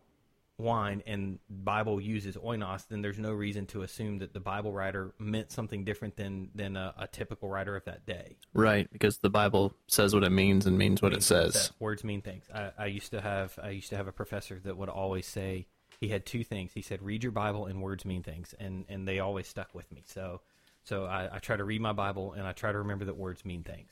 [0.59, 5.15] wine and Bible uses oinos, then there's no reason to assume that the Bible writer
[5.19, 8.37] meant something different than than a, a typical writer of that day.
[8.53, 11.55] Right, because the Bible says what it means and means what it says.
[11.55, 12.45] That words mean things.
[12.55, 15.67] I, I used to have I used to have a professor that would always say
[16.01, 16.73] he had two things.
[16.73, 19.91] He said, "Read your Bible and words mean things," and and they always stuck with
[19.91, 20.05] me.
[20.07, 20.41] So
[20.85, 23.45] so I, I try to read my Bible and I try to remember that words
[23.45, 23.91] mean things.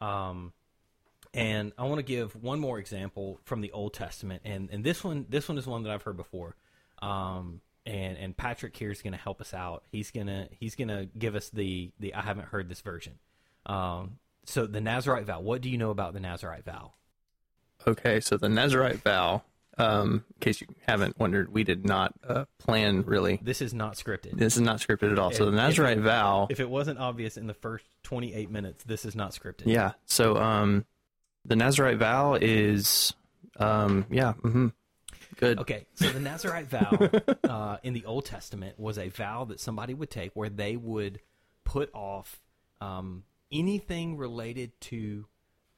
[0.00, 0.52] Um,
[1.34, 5.02] and I want to give one more example from the Old Testament, and and this
[5.04, 6.56] one this one is one that I've heard before.
[7.00, 9.82] Um, and and Patrick here is going to help us out.
[9.90, 13.14] He's gonna he's gonna give us the the I haven't heard this version.
[13.66, 15.40] Um, so the Nazarite vow.
[15.40, 16.92] What do you know about the Nazarite vow?
[17.86, 19.42] Okay, so the Nazarite vow,
[19.78, 23.40] um, in case you haven't wondered, we did not uh, plan really.
[23.42, 24.36] This is not scripted.
[24.38, 25.32] This is not scripted at all.
[25.32, 29.04] So the Nazarite if- vow, If it wasn't obvious in the first 28 minutes, this
[29.04, 29.62] is not scripted.
[29.66, 29.92] yeah.
[30.06, 30.84] So um,
[31.44, 33.14] the Nazarite vow is,
[33.58, 34.68] um, yeah, hmm
[35.42, 35.58] good.
[35.58, 37.10] Okay, so the Nazarite vow
[37.48, 41.20] uh, in the Old Testament was a vow that somebody would take where they would
[41.64, 42.40] put off
[42.80, 45.26] um, anything related to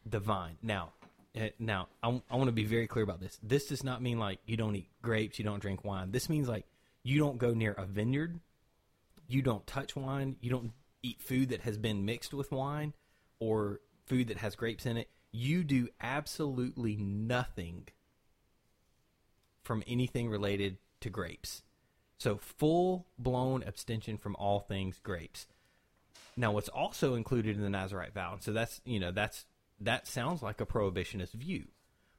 [0.05, 0.59] the vine.
[0.63, 0.93] Now,
[1.35, 3.39] eh, now I, I want to be very clear about this.
[3.43, 6.11] This does not mean like you don't eat grapes, you don't drink wine.
[6.11, 6.67] This means like
[7.03, 8.39] you don't go near a vineyard,
[9.29, 10.73] you don't touch wine, you don't
[11.03, 12.93] eat food that has been mixed with wine
[13.39, 15.09] or food that has grapes in it.
[15.37, 17.89] You do absolutely nothing
[19.65, 21.65] from anything related to grapes.
[22.19, 25.49] So full blown abstention from all things grapes.
[26.37, 29.45] Now, what's also included in the Nazarite vow, and so that's you know that's
[29.81, 31.65] that sounds like a prohibitionist view,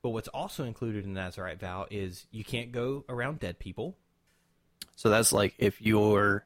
[0.01, 3.95] but what's also included in the Nazarite vow is you can't go around dead people.
[4.97, 6.45] So that's like if your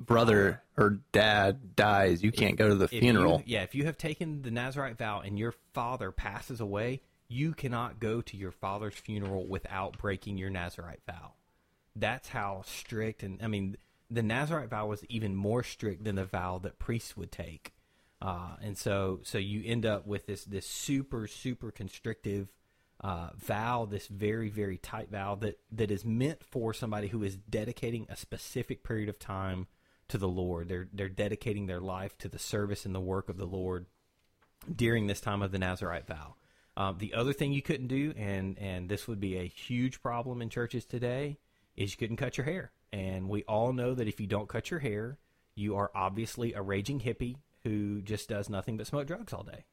[0.00, 3.38] brother or dad dies, you can't go to the If funeral.
[3.46, 7.54] you- yeah, if you have taken the Nazarite vow and your father passes away, you
[7.54, 11.32] cannot go to your father's funeral without breaking your Nazarite vow.
[11.96, 13.76] That's how strict, and I mean,
[14.10, 17.72] the Nazarite vow was even more strict than the vow that priests would take.
[18.20, 22.52] Uh, and so, so you end up with this this super super constrictive
[23.00, 27.36] uh, vow, this very very tight vow that that is meant for somebody who is
[27.36, 29.66] dedicating a specific period of time
[30.14, 30.68] to the Lord.
[30.68, 33.86] They're they're dedicating their life to the service and the work of the Lord
[34.74, 36.36] during this time of the Nazarite vow.
[36.76, 40.40] Um, the other thing you couldn't do, and and this would be a huge problem
[40.40, 41.38] in churches today,
[41.76, 42.70] is you couldn't cut your hair.
[42.92, 45.18] And we all know that if you don't cut your hair,
[45.56, 49.64] you are obviously a raging hippie who just does nothing but smoke drugs all day.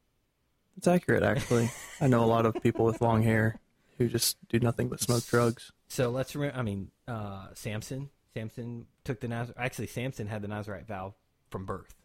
[0.76, 1.70] It's accurate, actually.
[2.02, 3.60] I know a lot of people with long hair
[4.00, 5.72] who just do nothing but smoke drugs.
[5.88, 6.58] So let's remember.
[6.58, 8.10] I mean, uh, Samson.
[8.34, 9.56] Samson took the Nazar.
[9.58, 11.16] Actually, Samson had the Nazarite vow
[11.50, 11.96] from birth.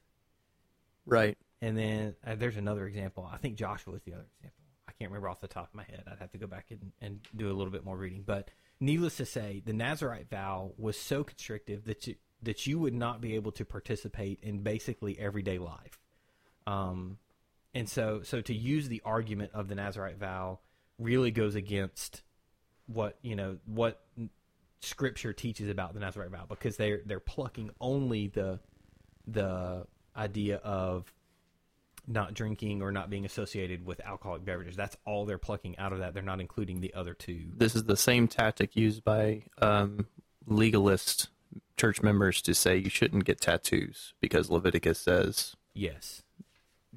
[1.04, 1.36] Right.
[1.62, 3.28] And then uh, there's another example.
[3.30, 4.64] I think Joshua was the other example.
[4.88, 6.04] I can't remember off the top of my head.
[6.10, 8.22] I'd have to go back and, and do a little bit more reading.
[8.26, 12.94] But needless to say, the Nazarite vow was so constrictive that you, that you would
[12.94, 15.98] not be able to participate in basically everyday life.
[16.66, 17.18] Um,
[17.74, 20.60] and so, so to use the argument of the Nazarite vow
[20.98, 22.22] really goes against
[22.86, 24.00] what you know what
[24.80, 28.60] Scripture teaches about the Nazarite vow because they're they're plucking only the
[29.26, 29.86] the
[30.16, 31.12] idea of
[32.06, 34.76] not drinking or not being associated with alcoholic beverages.
[34.76, 36.14] That's all they're plucking out of that.
[36.14, 37.46] They're not including the other two.
[37.56, 40.06] This is the same tactic used by um,
[40.46, 41.28] legalist
[41.76, 46.22] church members to say you shouldn't get tattoos because Leviticus says Yes,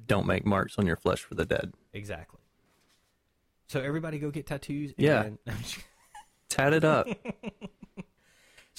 [0.06, 1.74] don't make marks on your flesh for the dead.
[1.92, 2.38] exactly.
[3.66, 4.92] So everybody go get tattoos.
[4.96, 5.22] Yeah.
[5.22, 5.38] And,
[6.48, 7.06] Tat it up.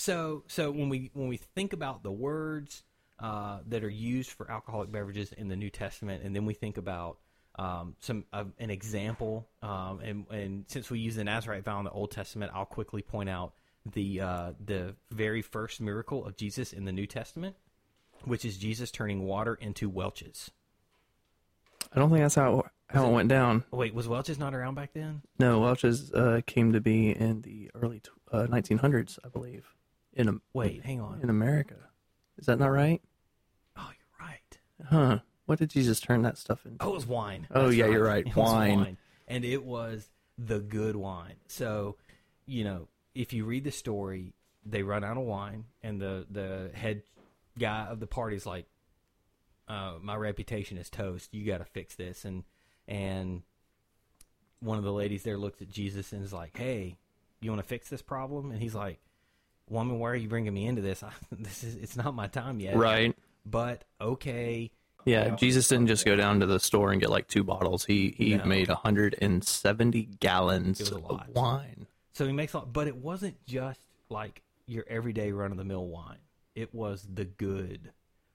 [0.01, 2.83] so so when we when we think about the words
[3.19, 6.77] uh, that are used for alcoholic beverages in the New Testament, and then we think
[6.77, 7.19] about
[7.59, 11.85] um, some uh, an example, um, and and since we use the Nazarite vow in
[11.85, 13.53] the Old Testament, I'll quickly point out
[13.85, 17.55] the uh, the very first miracle of Jesus in the New Testament,
[18.25, 20.49] which is Jesus turning water into Welch's.
[21.93, 23.65] I don't think that's how how it went down.
[23.69, 25.21] Wait, was Welch's not around back then?
[25.37, 29.75] No, Welch's uh, came to be in the early tw- uh, 1900s, I believe.
[30.13, 31.21] In a, Wait, hang on.
[31.21, 31.75] in America,
[32.37, 33.01] is that not right?
[33.77, 34.59] Oh, you're right.
[34.89, 35.19] Huh?
[35.45, 36.83] What did Jesus turn that stuff into?
[36.83, 37.47] Oh, it was wine.
[37.51, 38.25] Oh, That's yeah, you're right.
[38.27, 38.97] It was Wine.
[39.27, 41.35] And it was the good wine.
[41.47, 41.97] So,
[42.45, 44.33] you know, if you read the story,
[44.65, 47.03] they run out of wine, and the, the head
[47.57, 48.65] guy of the party's like,
[49.67, 51.33] uh, my reputation is toast.
[51.33, 52.25] You got to fix this.
[52.25, 52.43] And,
[52.87, 53.43] and
[54.59, 56.97] one of the ladies there looks at Jesus and is like, hey,
[57.39, 58.51] you want to fix this problem?
[58.51, 58.99] And he's like,
[59.71, 61.03] woman, why are you bringing me into this?
[61.31, 62.75] this is, it's not my time yet.
[62.75, 63.15] Right.
[63.45, 64.71] But okay.
[65.05, 65.35] Yeah, Yeah.
[65.35, 67.85] Jesus didn't just go down to the store and get like two bottles.
[67.85, 68.45] He he No.
[68.45, 71.03] made 170 gallons of
[71.33, 71.87] wine.
[72.13, 73.79] So he makes a lot, but it wasn't just
[74.09, 76.19] like your everyday run of the mill wine.
[76.53, 77.91] It was the good,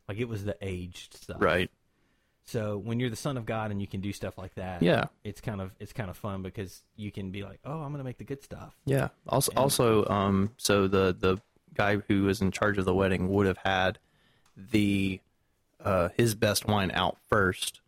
[0.09, 1.37] like it was the aged stuff.
[1.41, 1.71] Right.
[2.47, 5.07] So when you're the son of God and you can do stuff like that, Yeah.
[5.25, 7.99] it's kind of it's kind of fun because you can be like, oh, I'm going
[7.99, 8.75] to make the good stuff.
[8.85, 9.09] Yeah.
[9.29, 11.39] Also, And- also, um, so the the
[11.75, 13.99] guy who was in charge of the wedding would have had
[14.57, 15.21] the
[15.85, 17.81] uh his best wine out first.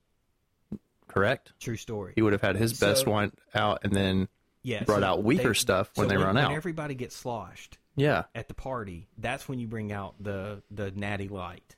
[1.06, 1.52] Correct.
[1.60, 2.12] True story.
[2.16, 4.28] He would have had his best So- wine out, and then
[4.62, 6.48] yeah, brought out weaker stuff when so they run out.
[6.48, 10.90] When everybody gets sloshed yeah, at the party, that's when you bring out the the
[10.90, 11.76] natty light.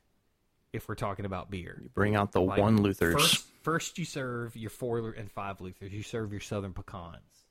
[0.72, 3.14] If we're talking about beer, You bring out the Like, one Luther's.
[3.14, 5.90] First, first you serve your four and five Luthers.
[5.92, 7.46] You serve your Southern pecans,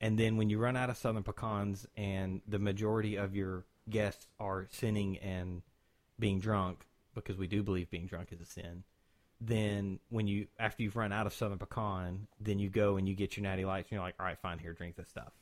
[0.00, 4.26] and then when you run out of Southern pecans, and the majority of your guests
[4.38, 5.62] are sinning and
[6.20, 8.84] being drunk, because we do believe being drunk is a sin.
[9.40, 13.16] Then when you after you've run out of Southern pecan, then you go and you
[13.16, 15.32] get your natty lights, and you're like, all right, fine, here, drink this stuff.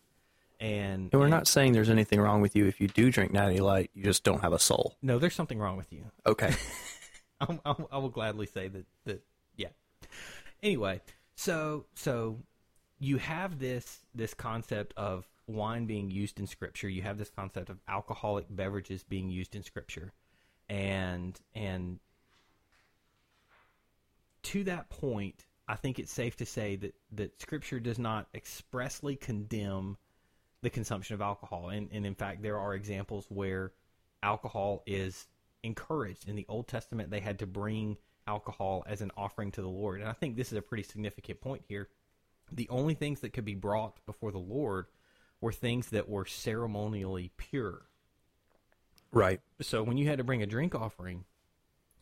[0.59, 3.30] And, And we're and- not saying there's anything wrong with you if you do drink
[3.33, 3.90] Natty Light.
[3.94, 4.94] You just don't have a soul.
[5.02, 6.04] No, there's something wrong with you.
[6.26, 6.54] Okay.
[7.48, 9.22] I'll, I'll, I will gladly say that that
[9.57, 9.68] yeah.
[10.62, 11.00] Anyway,
[11.37, 12.38] so so
[12.98, 16.88] you have this this concept of wine being used in scripture.
[16.88, 20.12] You have this concept of alcoholic beverages being used in scripture,
[20.68, 21.98] and and
[24.42, 29.16] to that point, I think it's safe to say that that scripture does not expressly
[29.16, 29.96] condemn
[30.62, 33.72] the consumption of alcohol, and and in fact, there are examples where
[34.22, 35.26] alcohol is
[35.62, 36.28] encouraged.
[36.28, 37.96] In the Old Testament, they had to bring
[38.26, 40.00] alcohol as an offering to the Lord.
[40.00, 41.88] And I think this is a pretty significant point here.
[42.52, 44.86] The only things that could be brought before the Lord
[45.40, 47.82] were things that were ceremonially pure.
[49.12, 49.40] right.
[49.60, 51.24] So when you had to bring a drink offering,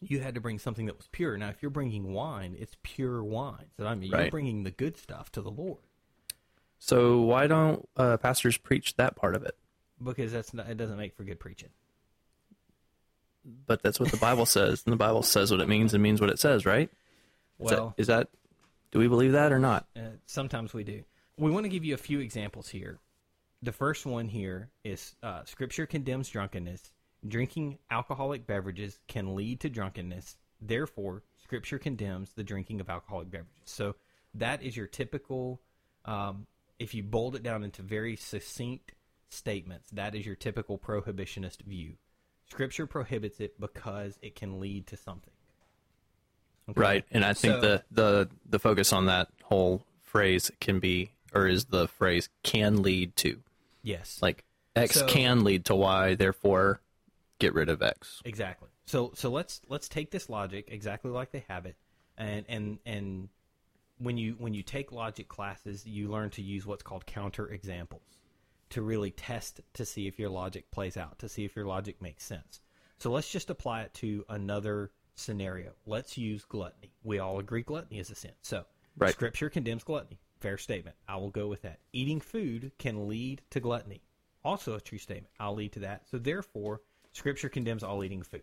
[0.00, 1.36] you had to bring something that was pure.
[1.36, 3.66] Now, if you're bringing wine, it's pure wine.
[3.76, 5.78] So I mean, you're bringing the good stuff to the Lord
[6.78, 9.56] So why don't uh, pastors preach that part of it?
[10.02, 11.70] because that's not, it doesn't make for good preaching.
[13.66, 16.20] But that's what the Bible says, and the Bible says what it means and means
[16.20, 16.90] what it says, right?
[16.90, 18.28] Is Well, that, is that
[18.90, 19.86] do we believe that or not?
[19.96, 21.02] Uh, sometimes we do.
[21.36, 22.98] We want to give you a few examples here.
[23.62, 26.92] The first one here is uh, Scripture condemns drunkenness.
[27.26, 30.36] Drinking alcoholic beverages can lead to drunkenness.
[30.60, 33.62] Therefore, Scripture condemns the drinking of alcoholic beverages.
[33.64, 33.96] So
[34.34, 35.60] that is your typical.
[36.04, 36.46] Um,
[36.78, 38.92] if you bold it down into very succinct
[39.28, 41.94] statements, that is your typical prohibitionist view.
[42.50, 45.32] Scripture prohibits it because it can lead to something.
[46.70, 46.80] Okay?
[46.80, 47.04] Right.
[47.10, 51.46] And I think So- the, the the focus on that whole phrase can be or
[51.46, 53.40] is the phrase can lead to.
[53.82, 54.18] Yes.
[54.22, 54.44] Like
[54.74, 56.80] X So- can lead to Y, therefore
[57.38, 58.22] get rid of X.
[58.24, 58.68] Exactly.
[58.86, 61.76] So so let's let's take this logic exactly like they have it,
[62.16, 63.28] and and and
[63.98, 68.02] when you when you take logic classes, you learn to use what's called counter examples
[68.70, 72.00] to really test to see if your logic plays out, to see if your logic
[72.02, 72.60] makes sense.
[72.98, 75.72] So let's just apply it to another scenario.
[75.86, 76.92] Let's use gluttony.
[77.04, 78.32] We all agree gluttony is a sin.
[78.42, 78.64] So
[78.96, 79.12] Right.
[79.12, 80.18] Scripture condemns gluttony.
[80.40, 80.96] Fair statement.
[81.08, 81.78] I will go with that.
[81.92, 84.02] Eating food can lead to gluttony.
[84.44, 85.32] Also a true statement.
[85.38, 86.08] I'll lead to that.
[86.10, 86.80] So therefore,
[87.12, 88.42] Scripture condemns all eating food.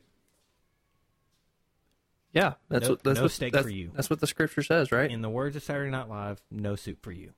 [2.32, 3.92] Yeah, that's No- what that's no what, steak that's, for you.
[3.94, 5.10] That's what the scripture says, right?
[5.10, 7.32] In the words of Saturday Night Live, no soup for you.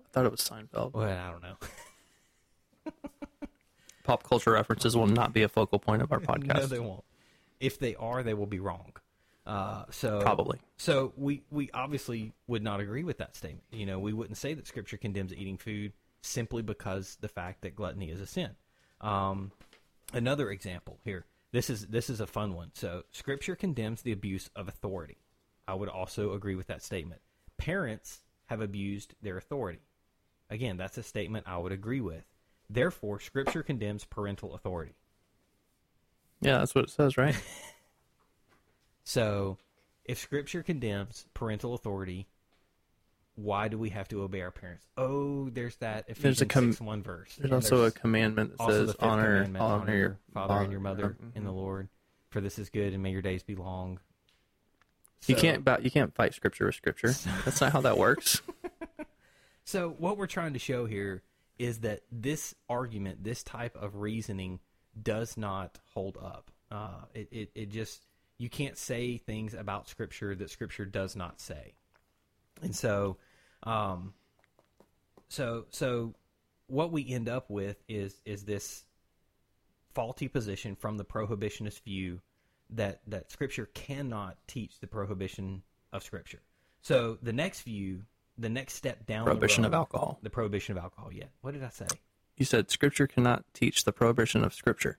[0.00, 0.92] I thought it was Seinfeld.
[0.92, 1.54] Well, I don't know.
[4.10, 6.54] Pop culture references will not be a focal point of our podcast.
[6.56, 7.04] no, they won't.
[7.60, 8.92] If they are, they will be wrong.
[9.46, 10.58] Uh, so Probably.
[10.78, 13.62] So we we obviously would not agree with that statement.
[13.70, 15.92] You know, we wouldn't say that Scripture condemns eating food
[16.22, 18.50] simply because the fact that gluttony is a sin.
[19.00, 19.52] Um,
[20.12, 21.24] another example here.
[21.52, 22.72] This is this is a fun one.
[22.74, 25.18] So Scripture condemns the abuse of authority.
[25.68, 27.20] I would also agree with that statement.
[27.58, 29.82] Parents have abused their authority.
[30.50, 32.24] Again, that's a statement I would agree with.
[32.72, 34.94] Therefore, Scripture condemns parental authority.
[36.40, 37.36] Yeah, that's what it says, right?
[39.02, 39.58] So,
[40.04, 42.28] if Scripture condemns parental authority,
[43.34, 44.86] why do we have to obey our parents?
[44.96, 47.34] Oh, there's that Ephesians There's a com- 6 1 verse.
[47.34, 51.16] There's And also a commandment that says honor, commandment, honor, your father and your mother
[51.34, 51.88] in the Lord,
[52.28, 53.98] for this is good, and may your days be long.
[55.26, 57.12] You can't you can't fight scripture with scripture.
[57.44, 58.42] That's not how that works.
[59.64, 61.22] So what we're trying to show here
[61.60, 64.60] is that this argument, this type of reasoning,
[65.00, 66.50] does not hold up.
[66.70, 68.06] Uh, it, it it just
[68.38, 71.74] you can't say things about Scripture that Scripture does not say,
[72.62, 73.18] and so,
[73.64, 74.14] um,
[75.28, 76.14] so so
[76.66, 78.86] what we end up with is is this
[79.92, 82.20] faulty position from the prohibitionist view
[82.70, 86.40] that that Scripture cannot teach the prohibition of Scripture.
[86.80, 88.04] So the next view,
[88.40, 90.18] the next step down Prohibition the of alcohol.
[90.22, 91.12] the prohibition of alcohol.
[91.12, 91.86] Yeah, what did I say?
[92.36, 94.98] You said scripture cannot teach the prohibition of scripture.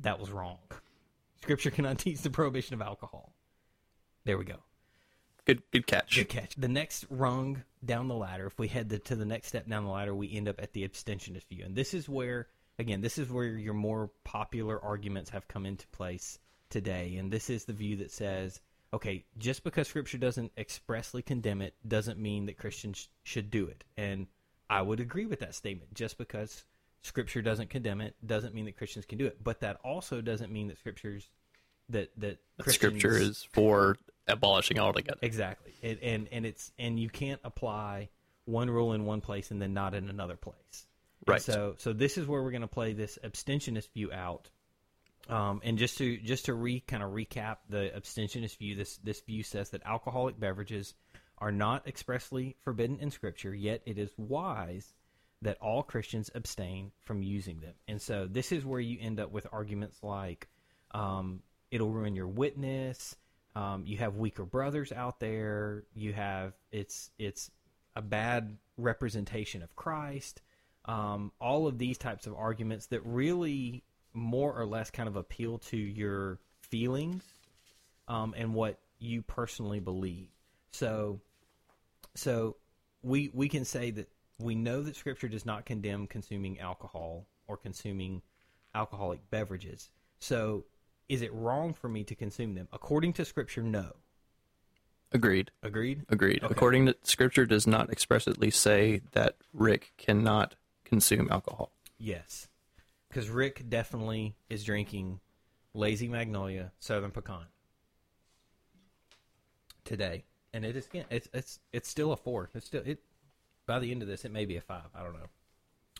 [0.00, 0.58] That was wrong.
[1.42, 3.32] Scripture cannot teach the prohibition of alcohol.
[4.24, 4.56] There we go.
[5.44, 6.16] Good good catch.
[6.16, 6.54] Good catch.
[6.56, 9.84] The next rung down the ladder, if we head the, to the next step down
[9.84, 11.64] the ladder, we end up at the abstentionist view.
[11.64, 12.46] And this is where,
[12.78, 17.16] again, this is where your more popular arguments have come into place today.
[17.16, 18.60] And this is the view that says,
[18.92, 23.84] okay, just because Scripture doesn't expressly condemn it doesn't mean that Christians should do it.
[23.96, 24.26] And
[24.68, 25.94] I would agree with that statement.
[25.94, 26.64] Just because
[27.02, 29.42] Scripture doesn't condemn it doesn't mean that Christians can do it.
[29.42, 31.28] But that also doesn't mean that Scripture's
[31.88, 32.38] that that
[32.68, 33.96] Scripture is for
[34.28, 35.18] abolishing altogether.
[35.22, 35.72] Exactly.
[35.82, 38.08] It, and and it's and you can't apply
[38.44, 40.86] one rule in one place and then not in another place.
[41.26, 41.42] And Right.
[41.42, 44.50] so so this is where we're going to play this abstentionist view out.
[45.28, 49.20] Um, and just to just to re kind of recap the abstentionist view, this this
[49.20, 50.94] view says that alcoholic beverages
[51.38, 54.92] are not expressly forbidden in Scripture, yet it is wise
[55.42, 57.72] that all Christians abstain from using them.
[57.88, 60.48] And so this is where you end up with arguments like
[60.90, 61.40] um,
[61.70, 63.16] it'll ruin your witness.
[63.56, 65.84] Um, you have weaker brothers out there.
[65.94, 67.50] You have it's it's
[67.96, 70.42] a bad representation of Christ.
[70.84, 75.58] Um, all of these types of arguments that really more or less kind of appeal
[75.58, 77.22] to your feelings
[78.08, 80.28] um, and what you personally believe.
[80.72, 81.20] So
[82.14, 82.56] so
[83.02, 84.08] we we can say that
[84.38, 88.22] we know that Scripture does not condemn consuming alcohol or consuming
[88.74, 89.90] alcoholic beverages.
[90.18, 90.64] So
[91.08, 92.68] is it wrong for me to consume them?
[92.72, 93.92] According to Scripture, no.
[95.12, 95.50] Agreed.
[95.62, 96.04] Agreed.
[96.08, 96.44] Agreed.
[96.44, 96.52] Okay.
[96.52, 100.54] According to scripture does not expressly say that Rick cannot
[100.84, 101.72] consume alcohol.
[101.98, 102.48] Yes,
[103.10, 105.20] because Rick definitely is drinking
[105.74, 107.46] Lazy Magnolia Southern Pecan
[109.84, 111.04] today, and it is again.
[111.10, 112.50] It's it's it's still a four.
[112.54, 113.02] It's still it.
[113.66, 114.88] By the end of this, it may be a five.
[114.94, 115.28] I don't know.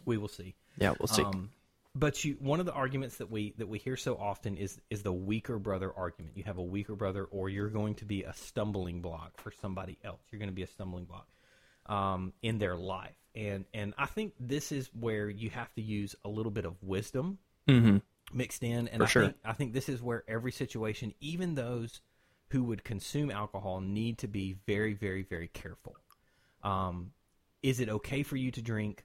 [0.04, 0.54] We will see.
[0.78, 1.22] Yeah, we'll see.
[1.22, 1.50] Um,
[1.94, 5.02] but you, one of the arguments that we that we hear so often is is
[5.02, 6.36] the weaker brother argument.
[6.36, 9.98] You have a weaker brother, or you're going to be a stumbling block for somebody
[10.04, 10.20] else.
[10.30, 11.26] You're going to be a stumbling block
[11.86, 16.14] um, in their life, and and I think this is where you have to use
[16.24, 17.38] a little bit of wisdom
[18.32, 18.88] mixed in.
[18.88, 19.22] And For I sure.
[19.24, 22.00] think I think this is where every situation, even those
[22.48, 25.96] who would consume alcohol, need to be very, very, very careful.
[26.62, 27.12] Um,
[27.62, 29.04] is it okay for you to drink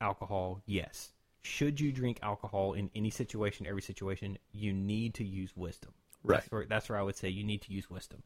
[0.00, 0.62] alcohol?
[0.66, 1.12] Yes.
[1.42, 4.38] Should you drink alcohol in any situation, every situation?
[4.52, 5.92] You need to use wisdom.
[6.22, 6.36] Right.
[6.40, 8.22] That's where, that's where I would say you need to use wisdom.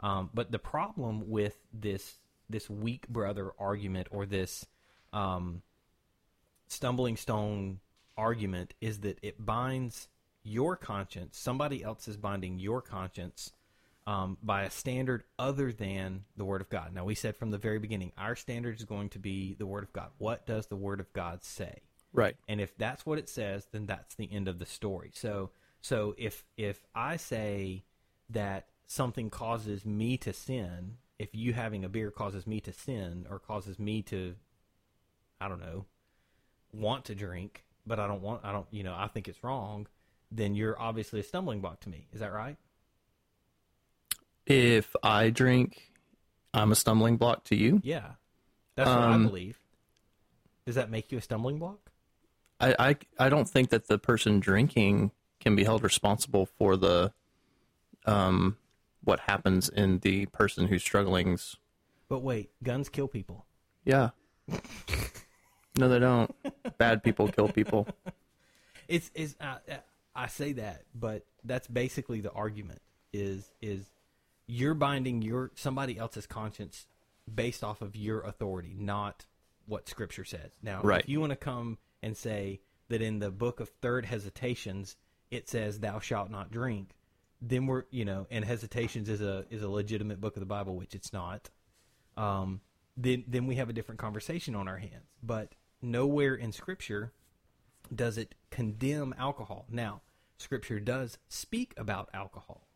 [0.00, 2.18] Um, but the problem with this
[2.52, 4.66] this weak brother argument or this
[5.12, 5.62] um,
[6.68, 7.80] stumbling stone
[8.16, 10.08] argument is that it binds
[10.42, 11.38] your conscience.
[11.38, 13.52] Somebody else is binding your conscience
[14.06, 16.92] um, by a standard other than the Word of God.
[16.92, 19.84] Now, we said from the very beginning, our standard is going to be the Word
[19.84, 20.10] of God.
[20.18, 21.82] What does the Word of God say?
[22.12, 22.36] Right.
[22.48, 25.10] And if that's what it says, then that's the end of the story.
[25.14, 25.50] So,
[25.80, 27.84] so if if I say
[28.30, 33.26] that something causes me to sin, if you having a beer causes me to sin
[33.30, 34.34] or causes me to,
[35.40, 35.86] I don't know,
[36.72, 39.86] want to drink, but I don't want, I don't, you know, I think it's wrong,
[40.32, 42.08] then you're obviously a stumbling block to me.
[42.12, 42.56] Is that right?
[44.46, 45.92] If I drink,
[46.52, 47.80] I'm a stumbling block to you.
[47.84, 48.14] Yeah,
[48.74, 49.60] that's what I Um, believe.
[50.66, 51.92] Does that make you a stumbling block?
[52.58, 52.96] I, I
[53.26, 57.12] I don't think that the person drinking can be held responsible for the
[58.06, 58.56] um
[59.04, 61.56] what happens in the person who's struggling's
[62.08, 63.46] But wait, guns kill people.
[63.84, 64.10] yeah.
[65.78, 66.30] no, they don't.
[66.78, 67.86] Bad people kill people.
[68.88, 69.76] It's is uh, uh,
[70.14, 72.82] I say that, but that's basically the argument.
[73.12, 73.90] Is is
[74.46, 76.86] you're binding your somebody else's conscience
[77.32, 79.24] based off of your authority, not
[79.66, 80.50] what Scripture says.
[80.62, 81.00] Now, Right.
[81.04, 84.96] if you want to come and say that in the book of Third Hesitations
[85.30, 86.90] it says "Thou shalt not drink,"
[87.42, 90.76] then we're you know, and Hesitations is a is a legitimate book of the Bible,
[90.76, 91.50] which it's not.
[92.16, 92.60] Um,
[92.96, 95.10] then then we have a different conversation on our hands.
[95.22, 97.12] But nowhere in Scripture
[97.94, 99.66] does it condemn alcohol.
[99.68, 100.02] Now,
[100.38, 102.68] Scripture does speak about alcohol.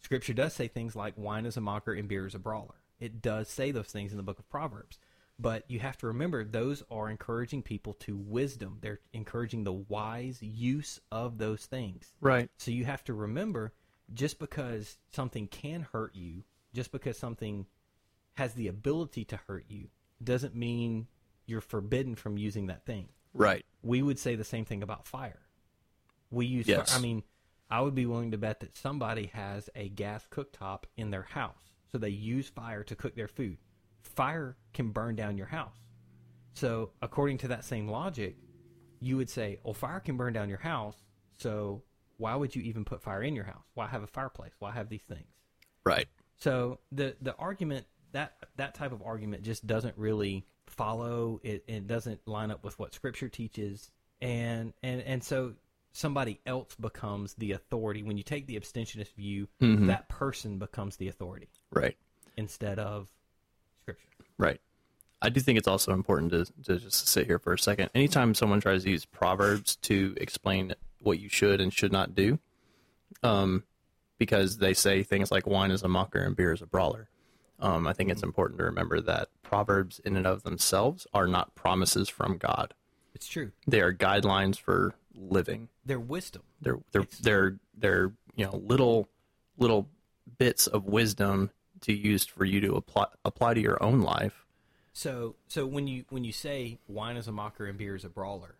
[0.00, 2.74] Scripture does say things like wine is a mocker and beer is a brawler.
[3.00, 4.98] It does say those things in the book of Proverbs.
[5.38, 8.78] But you have to remember those are encouraging people to wisdom.
[8.80, 12.12] They're encouraging the wise use of those things.
[12.20, 12.50] Right.
[12.58, 13.72] So you have to remember
[14.14, 16.44] just because something can hurt you,
[16.74, 17.66] just because something
[18.34, 19.88] has the ability to hurt you,
[20.22, 21.06] doesn't mean
[21.46, 23.64] you're forbidden from using that thing Right.
[23.82, 25.40] we would say the same thing about fire.
[26.30, 26.88] We use Yes.
[26.88, 26.98] fire.
[26.98, 27.24] I mean,
[27.70, 31.72] I would be willing to bet that somebody has a gas cooktop in their house.
[31.90, 33.58] So they use fire to cook their food.
[34.02, 35.78] Fire can burn down your house.
[36.54, 38.36] So, according to that same logic,
[39.00, 41.02] you would say, "Oh, fire can burn down your house.
[41.38, 41.82] So,
[42.22, 43.64] why would you even put fire in your house?
[43.74, 44.52] Why have a fireplace?
[44.58, 45.26] Why have these things?"
[45.84, 46.06] Right.
[46.36, 51.40] So the the argument that that type of argument just doesn't really follow.
[51.42, 55.54] It it doesn't line up with what Scripture teaches, and and and so
[55.92, 58.02] somebody else becomes the authority.
[58.02, 59.86] When you take the abstentionist view, mm-hmm.
[59.86, 61.96] that person becomes the authority Right.
[62.36, 63.08] instead of
[63.82, 64.08] Scripture.
[64.38, 64.60] Right.
[65.20, 67.90] I do think it's also important to, to just sit here for a second.
[67.94, 72.38] Anytime someone tries to use Proverbs to explain what you should and should not do,
[73.22, 73.64] um,
[74.18, 77.08] because they say things like wine is a mocker and beer is a brawler,
[77.62, 81.54] um, I think it's important to remember that Proverbs in and of themselves are not
[81.54, 82.74] promises from God.
[83.14, 83.52] It's true.
[83.66, 85.68] They are guidelines for living.
[85.84, 86.42] They're wisdom.
[86.60, 89.08] They're they're they're they're you know little
[89.58, 89.88] little
[90.38, 91.50] bits of wisdom
[91.82, 94.44] to use for you to apply apply to your own life.
[94.92, 98.08] So so when you when you say wine is a mocker and beer is a
[98.08, 98.56] brawler,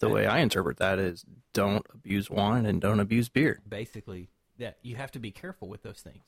[0.00, 3.60] The way I interpret that is don't abuse wine and don't abuse beer.
[3.68, 4.28] basically
[4.58, 6.24] that you have to be careful with those things.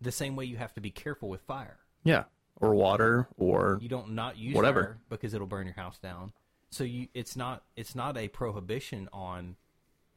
[0.00, 1.78] The same way you have to be careful with fire.
[2.04, 2.24] Yeah.
[2.56, 4.82] Or water or You don't not use Whatever.
[4.82, 6.32] fire because it'll burn your house down.
[6.70, 9.56] So you it's not it's not a prohibition on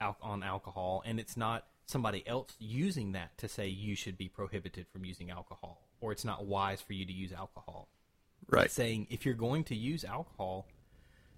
[0.01, 4.27] al- on alcohol and it's not somebody else using that to say you should be
[4.29, 7.87] prohibited from using alcohol or it's not wise for you to use alcohol.
[8.49, 8.65] right.
[8.65, 10.67] It's saying if you're going to use alcohol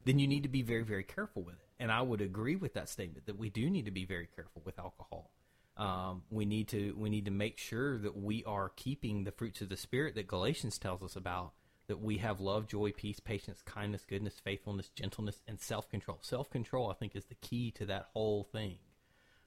[0.06, 1.68] then you need to be very very careful with it.
[1.80, 4.62] And I would agree with that statement that we do need to be very careful
[4.64, 5.32] with alcohol.
[5.78, 9.62] Um, we need to we need to make sure that we are keeping the fruits
[9.62, 11.52] of the spirit that Galatians tells us about.
[11.88, 16.18] That we have love, joy, peace, patience, kindness, goodness, faithfulness, gentleness, and self control.
[16.22, 18.78] Self control, I think, is the key to that whole thing.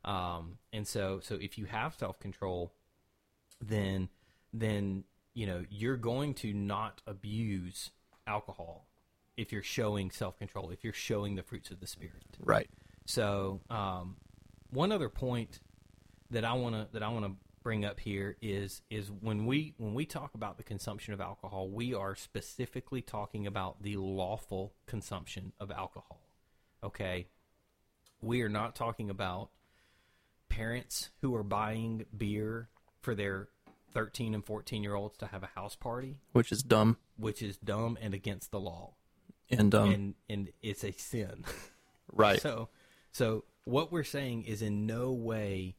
[0.05, 2.75] Um, and so, so if you have self control,
[3.61, 4.09] then
[4.53, 5.05] then
[5.35, 7.91] you know you're going to not abuse
[8.27, 8.88] alcohol
[9.39, 10.71] if you're showing self control.
[10.71, 12.37] If you're showing the fruits of the spirit.
[12.41, 12.69] Right.
[13.07, 14.17] So, um,
[14.71, 15.61] one other point
[16.31, 17.33] that I want to that I want to
[17.63, 21.69] bring up here is is when we when we talk about the consumption of alcohol,
[21.69, 26.21] we are specifically talking about the lawful consumption of alcohol.
[26.83, 27.29] Okay,
[28.21, 29.51] we are not talking about
[30.49, 32.69] parents who are buying beer
[33.01, 33.49] for their
[33.93, 37.57] 13 and 14 year olds to have a house party, Which is dumb which is
[37.59, 38.95] dumb and against the law,
[39.51, 41.45] and um and and it's a sin.
[42.13, 42.41] right.
[42.41, 42.69] So,
[43.13, 45.77] so what we're saying is in no way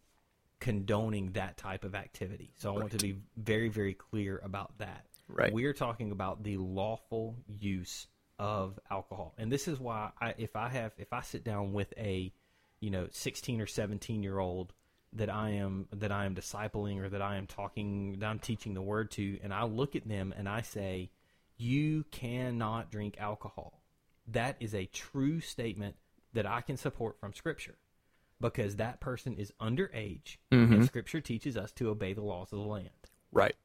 [0.60, 2.52] condoning that type of activity.
[2.58, 5.06] So I want to be very, very clear about that.
[5.28, 5.54] Right.
[5.54, 8.08] We are talking about the lawful use
[8.38, 11.94] of alcohol, and this is why I, if I have, if I sit down with
[11.98, 12.34] a,
[12.80, 14.74] you know, sixteen or seventeen year old
[15.14, 18.74] that I am that I am discipling or that I am talking, that I'm teaching
[18.74, 21.12] the word to, and I look at them and I say,
[21.60, 23.84] "You cannot drink alcohol."
[24.28, 25.96] That is a true statement
[26.34, 27.78] that I can support from Scripture
[28.42, 30.84] because that person is underage and mm-hmm.
[30.86, 32.90] Scripture teaches us to obey the laws of the land.
[33.32, 33.56] right.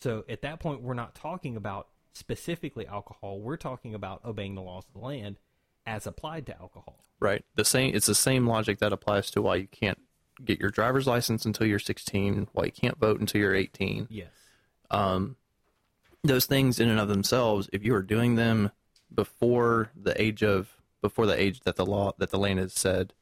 [0.00, 3.40] So at that point, we're not talking about specifically alcohol.
[3.40, 5.38] We're talking about obeying the laws of the land
[5.86, 7.04] as applied to alcohol.
[7.20, 7.44] Right.
[7.54, 9.98] The same it's the same logic that applies to why you can't
[10.44, 14.08] get your driver's license until you're 16, why you can't vote until you're 18.
[14.10, 14.28] Yes.
[14.90, 15.36] Um,
[16.24, 18.72] Those things in and of themselves, if you are doing them
[19.14, 23.12] before the age of before the age that the law that the land has said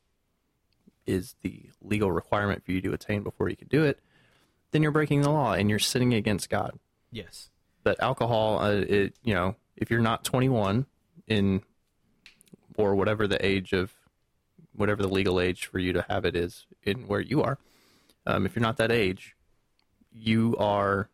[1.05, 3.99] is the legal requirement for you to attain before you can do it,
[4.71, 6.79] then you're breaking the law and you're sinning against God.
[7.11, 7.51] Yes.
[7.83, 10.87] But alcohol, uh, it you know, if you're not 21
[11.27, 11.63] in
[12.77, 13.93] or whatever the age of
[14.75, 17.59] whatever the legal age for you to have it is in where you are,
[18.27, 19.35] um, if you're not that age,
[20.13, 21.09] you are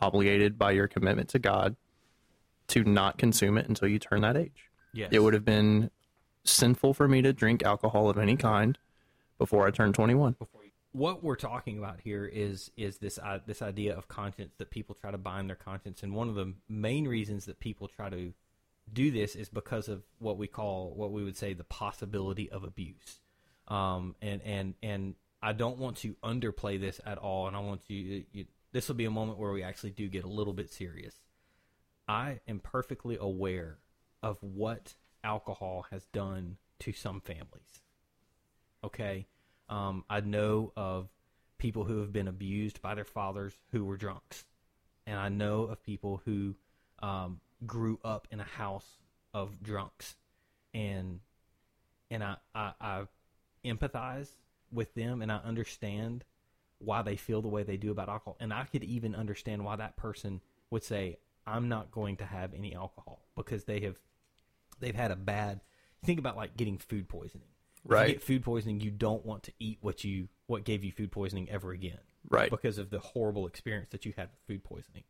[0.00, 1.76] obligated by your commitment to God
[2.68, 4.70] to not consume it until you turn that age.
[4.92, 5.08] Yes.
[5.12, 5.90] It would have been
[6.44, 8.78] sinful for me to drink alcohol of any kind
[9.38, 10.36] before I turned 21.
[10.92, 14.94] what we're talking about here is is this uh, this idea of conscience that people
[14.94, 18.32] try to bind their conscience, and one of the main reasons that people try to
[18.92, 22.64] do this is because of what we call what we would say the possibility of
[22.64, 23.20] abuse.
[23.68, 27.86] Um, and and and I don't want to underplay this at all, and I want
[27.88, 27.94] to.
[27.94, 31.14] You, this will be a moment where we actually do get a little bit serious.
[32.06, 33.78] I am perfectly aware
[34.22, 34.94] of what
[35.24, 37.82] alcohol has done to some families.
[38.84, 39.26] Okay.
[39.68, 41.08] Um, I know of
[41.58, 44.44] people who have been abused by their fathers who were drunks.
[45.06, 46.54] And I know of people who
[47.00, 48.88] um, grew up in a house
[49.34, 50.16] of drunks.
[50.72, 51.20] And
[52.10, 53.02] and I, I, I
[53.64, 54.28] empathize
[54.72, 56.24] with them and I understand
[56.78, 58.36] why they feel the way they do about alcohol.
[58.40, 62.54] And I could even understand why that person would say, I'm not going to have
[62.54, 63.98] any alcohol because they have
[64.80, 65.60] they've had a bad
[66.04, 67.48] think about like getting food poisoning.
[67.84, 68.08] If Right.
[68.08, 71.10] you get food poisoning, you don't want to eat what you what gave you food
[71.10, 71.98] poisoning ever again.
[72.28, 72.50] Right.
[72.50, 75.04] Because of the horrible experience that you had with food poisoning.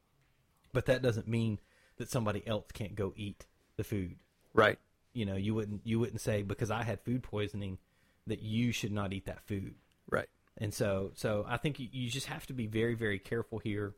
[0.73, 1.59] But that doesn't mean
[1.97, 3.47] that somebody else can't go eat
[3.77, 4.17] the food.
[4.55, 4.79] Right.
[5.13, 7.79] You know, you wouldn't you wouldn't say because I had food poisoning
[8.27, 9.75] that you should not eat that food.
[10.09, 10.29] Right.
[10.59, 13.95] And so, so I think you, you just have to be very, very careful here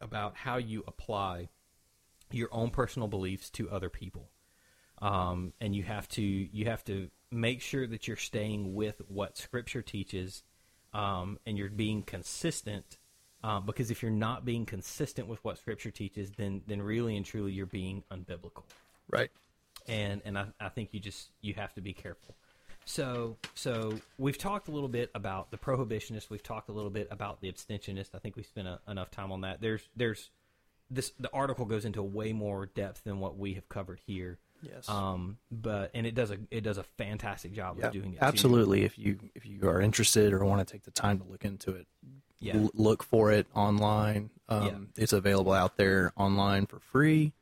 [0.00, 1.48] about how you apply
[2.32, 4.30] your own personal beliefs to other people.
[5.00, 9.36] Um, and you have to you have to make sure that you're staying with what
[9.36, 10.42] Scripture teaches,
[10.94, 12.98] um, and you're being consistent.
[13.44, 17.26] Um, because if you're not being consistent with what Scripture teaches, then then really and
[17.26, 18.62] truly you're being unbiblical
[19.10, 19.30] Right.
[19.88, 22.36] and and I, I think you just you have to be careful.
[22.84, 26.30] So so we've talked a little bit about the prohibitionist.
[26.30, 28.10] We've talked a little bit about the abstentionist.
[28.14, 29.60] I think we spent a, enough time on that.
[29.60, 30.30] There's there's
[30.90, 34.38] this the article goes into way more depth than what we have covered here.
[34.62, 34.88] Yes.
[34.88, 38.18] Um, but and it does a it does a fantastic job Yeah, of doing it.
[38.20, 38.24] too.
[38.24, 38.84] absolutely.
[38.84, 41.72] If you if you are interested or want to take the time to look into
[41.72, 41.86] it,
[42.40, 42.56] Yeah.
[42.56, 44.30] l- look for it online.
[44.48, 44.66] Um,
[44.96, 45.02] Yeah.
[45.02, 47.32] It's available out there online for free.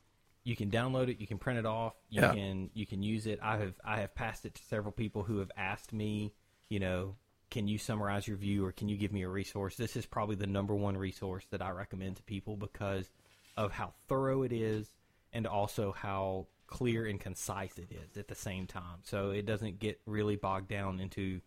[0.45, 2.32] You can download it you can print it off you Yeah.
[2.34, 5.38] can you can use it i have i have passed it to several people who
[5.38, 6.32] have asked me
[6.68, 7.16] you know
[7.51, 10.36] can you summarize your view or can you give me a resource this is probably
[10.36, 13.11] the number one resource that i recommend to people because
[13.57, 14.88] of how thorough it is
[15.32, 19.78] and also how clear and concise it is at the same time so it doesn't
[19.78, 21.41] get really bogged down into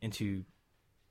[0.00, 0.44] into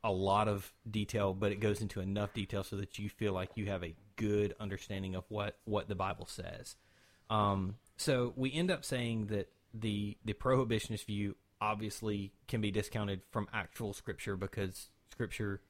[0.02, 3.50] a lot of detail, but it goes into enough detail so that you feel like
[3.56, 6.78] you have a good understanding of what, what the Bible says.
[7.30, 13.22] Um, so we end up saying that the the prohibitionist view obviously can be discounted
[13.30, 15.62] from actual scripture because scripture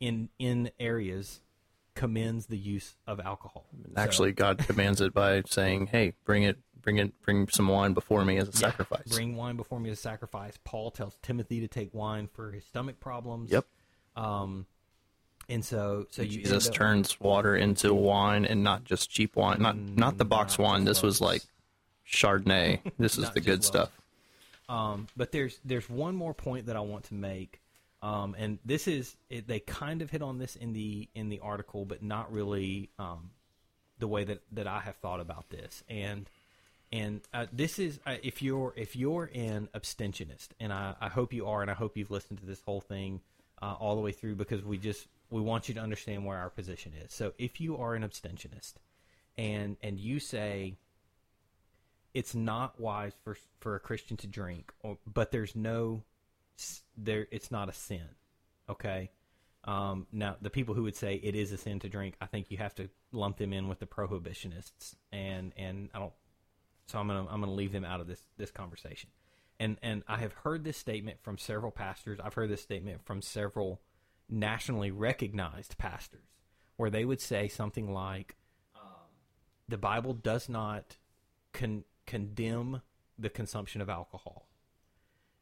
[0.00, 1.40] in in areas
[1.94, 3.66] commends the use of alcohol.
[3.84, 7.94] So- Actually, God commands it by saying, "Hey, bring it, bring it, bring some wine
[7.94, 10.58] before me as a Yeah, sacrifice." Bring wine before me as a sacrifice.
[10.64, 13.50] Paul tells Timothy to take wine for his stomach problems.
[13.50, 13.66] Yep.
[14.16, 14.66] Um,
[15.48, 19.60] and so so you Jesus up- turns water into wine, and not just cheap wine,
[19.60, 20.84] not not the box not wine.
[20.84, 21.42] This was like
[22.08, 22.80] Chardonnay.
[22.98, 23.90] This is the good stuff.
[24.68, 27.60] Um, but there's there's one more point that I want to make,
[28.02, 31.40] um, and this is it, they kind of hit on this in the in the
[31.40, 33.30] article, but not really um,
[33.98, 35.84] the way that, that I have thought about this.
[35.88, 36.28] And
[36.92, 41.32] and uh, this is uh, if you're if you're an abstentionist, and I, I hope
[41.32, 43.20] you are, and I hope you've listened to this whole thing
[43.62, 46.50] uh, all the way through because we just we want you to understand where our
[46.50, 47.12] position is.
[47.12, 48.74] So if you are an abstentionist,
[49.38, 50.78] and and you say
[52.14, 56.02] it's not wise for for a Christian to drink, or, but there's no
[56.96, 57.26] there.
[57.30, 58.08] It's not a sin.
[58.68, 59.10] Okay.
[59.64, 62.52] Um, now, the people who would say it is a sin to drink, I think
[62.52, 66.12] you have to lump them in with the prohibitionists, and and I don't.
[66.86, 69.10] So I'm gonna I'm gonna leave them out of this this conversation.
[69.58, 72.20] And and I have heard this statement from several pastors.
[72.22, 73.80] I've heard this statement from several
[74.28, 76.28] nationally recognized pastors,
[76.76, 78.36] where they would say something like,
[78.74, 78.82] um,
[79.68, 80.96] "The Bible does not
[81.52, 82.82] con- condemn
[83.18, 84.48] the consumption of alcohol."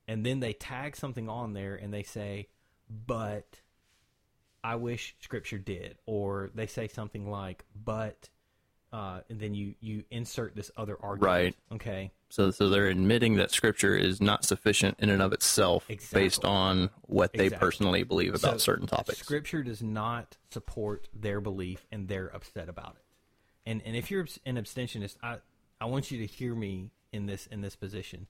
[0.07, 2.49] And then they tag something on there and they say,
[2.89, 3.61] but
[4.63, 8.29] I wish Scripture did, or they say something like, but,
[8.95, 11.27] uh, and then you you insert this other argument.
[11.27, 11.57] Right.
[11.73, 12.13] Okay.
[12.29, 16.23] So, so they're admitting that Scripture is not sufficient in and of itself, Exactly.
[16.23, 17.67] based on what they Exactly.
[17.67, 19.19] personally believe about So, certain topics.
[19.19, 23.05] Scripture does not support their belief, and they're upset about it.
[23.67, 25.39] And and if you're an abstentionist, I
[25.81, 28.29] I want you to hear me in this in this position.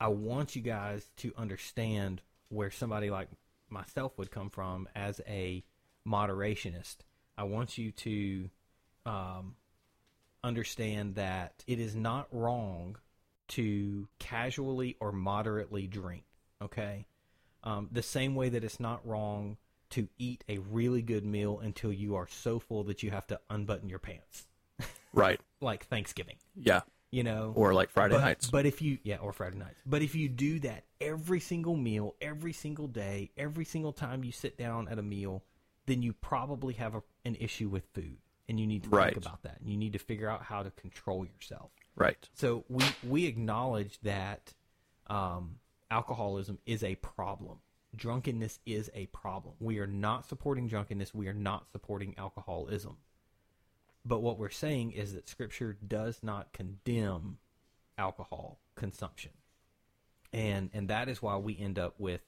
[0.00, 3.28] I want you guys to understand where somebody like
[3.68, 5.62] myself would come from as a
[6.04, 6.96] moderationist.
[7.38, 8.50] I want you to
[9.06, 9.54] um,
[10.42, 12.96] understand that it is not wrong
[13.48, 16.24] to casually or moderately drink.
[16.62, 17.06] Okay,
[17.64, 19.56] um, the same way that it's not wrong
[19.90, 23.40] to eat a really good meal until you are so full that you have to
[23.50, 24.46] unbutton your pants,
[25.12, 25.40] right.
[25.60, 26.36] like Thanksgiving.
[26.56, 26.80] Yeah.
[27.10, 28.48] You know, Or like Friday but, nights.
[28.48, 29.80] But if you, yeah, or Friday nights.
[29.84, 34.30] But if you do that every single meal, every single day, every single time you
[34.30, 35.42] sit down at a meal,
[35.86, 38.18] then you probably have a, an issue with food,
[38.50, 39.14] and you need to Right.
[39.14, 39.60] think about that.
[39.60, 41.70] And you need to figure out how to control yourself.
[41.96, 42.28] right.
[42.34, 44.52] So we we acknowledge that
[45.06, 47.58] um, alcoholism is a problem.
[47.96, 49.54] Drunkenness is a problem.
[49.60, 51.14] We are not supporting drunkenness.
[51.14, 52.98] We are not supporting alcoholism.
[54.04, 57.38] But what we're saying is that Scripture does not condemn
[57.98, 59.32] alcohol consumption,
[60.32, 62.22] and and that is why we end up with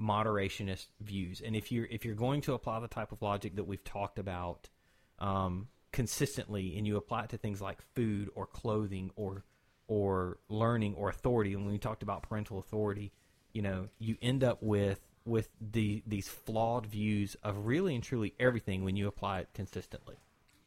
[0.00, 1.40] moderationist views.
[1.44, 4.18] And if you're if you're going to apply the type of logic that we've talked
[4.18, 4.68] about
[5.18, 9.44] um, consistently, and you apply it to things like food or clothing or
[9.86, 13.10] or learning or authority, and when we talked about parental authority,
[13.54, 18.34] you know, you end up with with the these flawed views of really and truly
[18.38, 20.16] everything when you apply it consistently.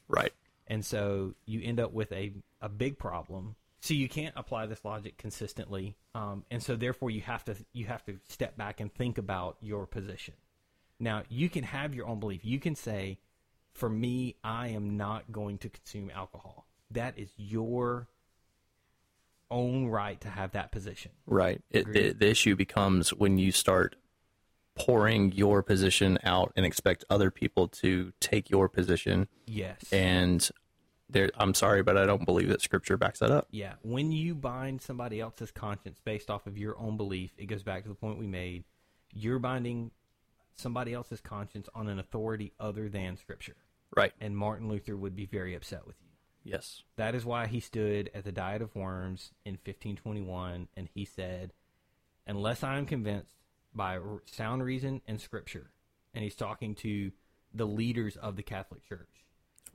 [0.07, 0.33] Right.
[0.67, 3.55] and so you end up with a, a big problem.
[3.79, 7.85] So you can't apply this logic consistently um, and so therefore you have to you
[7.85, 10.33] have to step back and think about your position.
[10.99, 12.43] Now you can have your own belief.
[12.43, 13.19] You can say
[13.73, 18.07] for me i am not going to consume alcohol that is your
[19.49, 21.61] own right to have that position Right.
[21.69, 23.95] It, the, the issue becomes when you start
[24.75, 29.27] pouring your position out and expect other people to take your position.
[29.45, 30.49] yes And
[31.09, 33.47] there, I'm sorry, but I don't believe that Scripture backs that up.
[33.51, 37.63] Yeah, when you bind somebody else's conscience based off of your own belief, it goes
[37.63, 38.63] back to the point we made.
[39.13, 39.91] You're binding
[40.61, 43.55] somebody else's conscience on an authority other than Scripture.
[43.95, 44.13] Right.
[44.21, 46.07] And Martin Luther would be very upset with you.
[46.43, 46.83] Yes.
[46.95, 51.53] That is why he stood at the Diet of Worms in 1521 and he said,
[52.25, 53.35] Unless I am convinced
[53.73, 55.71] by sound reason and Scripture,
[56.13, 57.11] and he's talking to
[57.53, 59.25] the leaders of the Catholic Church.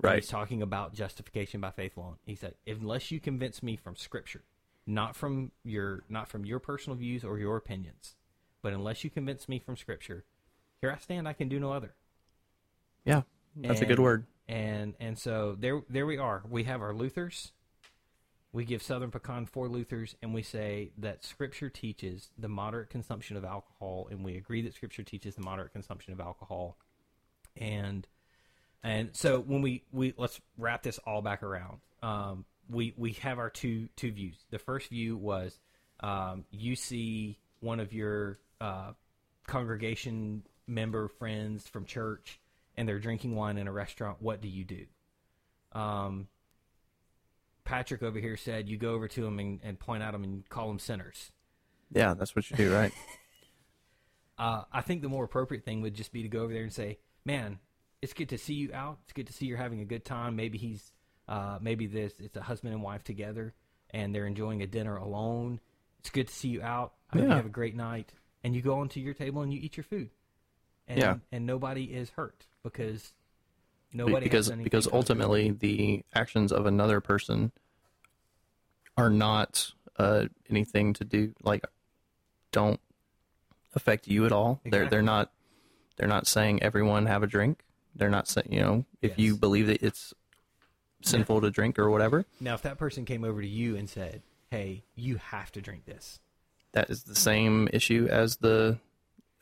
[0.01, 0.17] Right.
[0.17, 2.17] He's talking about justification by faith alone.
[2.25, 4.45] He said, "Unless you convince me from Scripture,
[4.87, 8.15] not from your not from your personal views or your opinions,
[8.63, 10.25] but unless you convince me from Scripture,
[10.81, 11.29] here I stand.
[11.29, 11.95] I can do no other."
[13.05, 13.23] Yeah.
[13.57, 14.27] That's a good word.
[14.49, 16.43] And and so there there we are.
[16.49, 17.53] We have our Luthers.
[18.53, 23.37] We give Southern Pecan four Luthers, and we say that Scripture teaches the moderate consumption
[23.37, 26.79] of alcohol, and we agree that Scripture teaches the moderate consumption of alcohol.
[27.57, 28.07] And
[28.83, 31.79] and so when we, we let's wrap this all back around.
[32.03, 34.37] Um, we we have our two two views.
[34.51, 35.59] The first view was
[36.01, 38.93] um, you see one of your uh,
[39.47, 42.41] congregation member friends from church,
[42.77, 44.19] and they're drinking wine in a restaurant.
[44.21, 44.87] What do you do?
[45.73, 46.29] Um,
[47.65, 50.49] Patrick over here said you go over to them and, and point at them and
[50.49, 51.33] call them sinners.
[51.93, 52.93] Yeah, that's what you do, right?
[54.39, 56.71] Uh, I think the more appropriate thing would just be to go over there and
[56.71, 57.59] say, "Man,
[58.03, 58.99] it's good to see you out.
[59.05, 60.37] It's good to see you're having a good time.
[60.37, 60.93] Maybe he's,
[61.27, 63.55] uh, maybe this it's a husband and wife together,
[63.95, 65.59] and they're enjoying a dinner alone.
[66.01, 66.93] It's good to see you out.
[67.11, 68.13] I hope you have a great night."
[68.45, 70.11] And you go onto your table and you eat your food,
[70.89, 71.17] and Yeah.
[71.33, 73.13] and nobody is hurt because
[73.93, 75.11] nobody because because to do with it.
[75.11, 77.53] ultimately the actions of another person
[78.97, 81.65] are not uh, anything to do like
[82.53, 82.81] don't
[83.75, 84.61] affect you at all.
[84.65, 85.33] They're they're not
[85.97, 87.63] they're not saying everyone have a drink.
[87.95, 90.15] They're not saying you know if you believe that it's
[91.03, 92.25] sinful to drink or whatever.
[92.41, 95.85] Now, if that person came over to you and said, "Hey, you have to drink
[95.85, 96.21] this,"
[96.73, 98.79] That is the same issue as the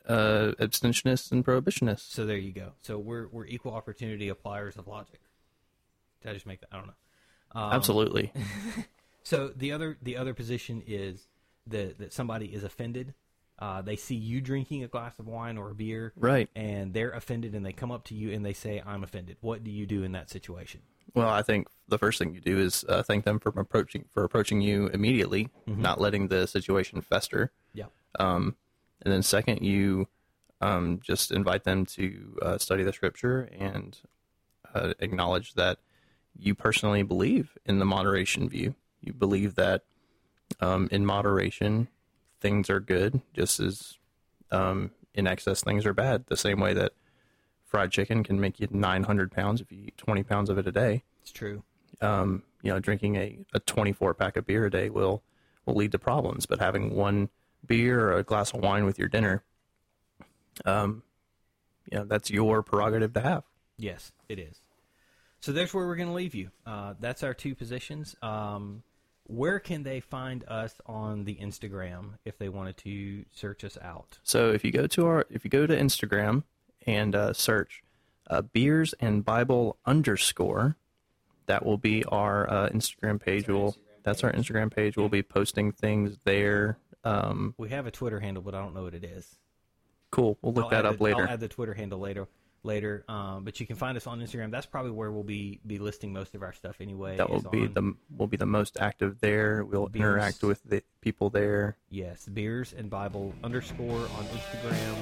[0.07, 2.11] uh, abstentionists and prohibitionists.
[2.11, 2.73] So there you go.
[2.81, 5.19] So we're we're equal opportunity appliers of logic.
[6.21, 6.69] Did I just make that?
[6.71, 6.93] I don't know.
[7.61, 8.31] Um, Absolutely.
[9.25, 11.27] So the other the other position is
[11.65, 13.15] that that somebody is offended.
[13.57, 16.47] Uh, they see you drinking a glass of wine or a beer, Right.
[16.55, 19.63] And they're offended, and they come up to you and they say, "I'm offended." What
[19.63, 20.81] do you do in that situation?
[21.15, 24.23] Well, I think the first thing you do is uh, thank them for approaching for
[24.23, 27.51] approaching you immediately, not letting the situation fester.
[27.73, 27.85] Yeah.
[28.19, 28.57] Um,
[29.01, 30.07] and then second, you
[30.61, 33.99] Um, just invite them to uh, study the scripture and
[34.73, 35.77] uh, acknowledge that
[36.33, 38.73] you personally believe in the moderation view.
[39.01, 39.83] You believe that
[40.61, 41.89] um, in moderation,
[42.39, 43.97] things are good, just as
[44.49, 46.25] um, in excess, things are bad.
[46.27, 46.93] The same way that
[47.65, 50.71] fried chicken can make you 900 pounds if you eat 20 pounds of it a
[50.71, 51.03] day.
[51.21, 51.63] It's true.
[52.01, 55.21] Um, you know, drinking a, a 24 pack of beer a day will
[55.65, 56.45] will lead to problems.
[56.45, 57.29] But having one
[57.67, 59.43] beer or a glass of wine with your dinner,
[60.65, 61.03] um,
[61.91, 63.43] you know, that's your prerogative to have.
[63.77, 64.61] Yes, it is.
[65.41, 66.49] So there's where we're going to leave you.
[66.65, 68.15] Uh, that's our two positions.
[68.21, 68.83] Um,
[69.27, 74.19] where can they find us on the Instagram if they wanted to search us out?
[74.23, 76.43] So if you go to our if you go to Instagram
[76.85, 77.83] and uh, search
[78.29, 80.77] uh, beers and Bible underscore,
[81.47, 83.47] that will be our uh, Instagram page.
[83.47, 84.95] We'll that's our Instagram page.
[84.95, 86.77] We'll be posting things there.
[87.05, 89.35] Um, We have a Twitter handle, but I don't know what it is.
[90.11, 90.37] cool.
[90.41, 91.23] We'll look I'll that up the- later.
[91.23, 92.27] I'll add the Twitter handle later.
[92.63, 94.49] Later, um, but you can find us on Instagram.
[94.49, 97.15] That's probably where we'll be be listing most of our stuff anyway.
[97.17, 99.63] that will be on- the will be the most active there.
[99.63, 100.01] We'll Beers.
[100.01, 101.77] interact with the people there.
[101.91, 104.95] Yes, beers and Bible underscore on Instagram.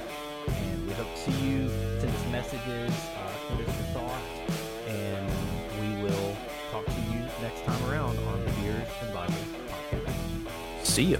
[0.49, 1.70] And we hope to see you.
[2.01, 4.51] Send us messages, uh, send us your thoughts,
[4.89, 5.30] and
[5.80, 6.36] we will
[6.70, 9.34] talk to you next time around on the Beers and Bible
[9.70, 10.86] podcast.
[10.86, 11.20] See ya.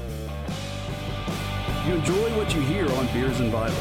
[1.84, 3.75] If you enjoy what you hear on Beers and Bible,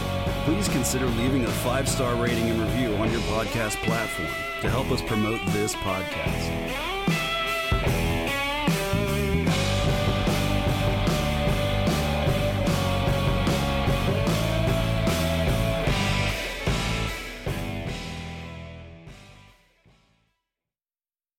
[0.44, 4.26] please consider leaving a five star rating and review on your podcast platform
[4.61, 6.91] to help us promote this podcast.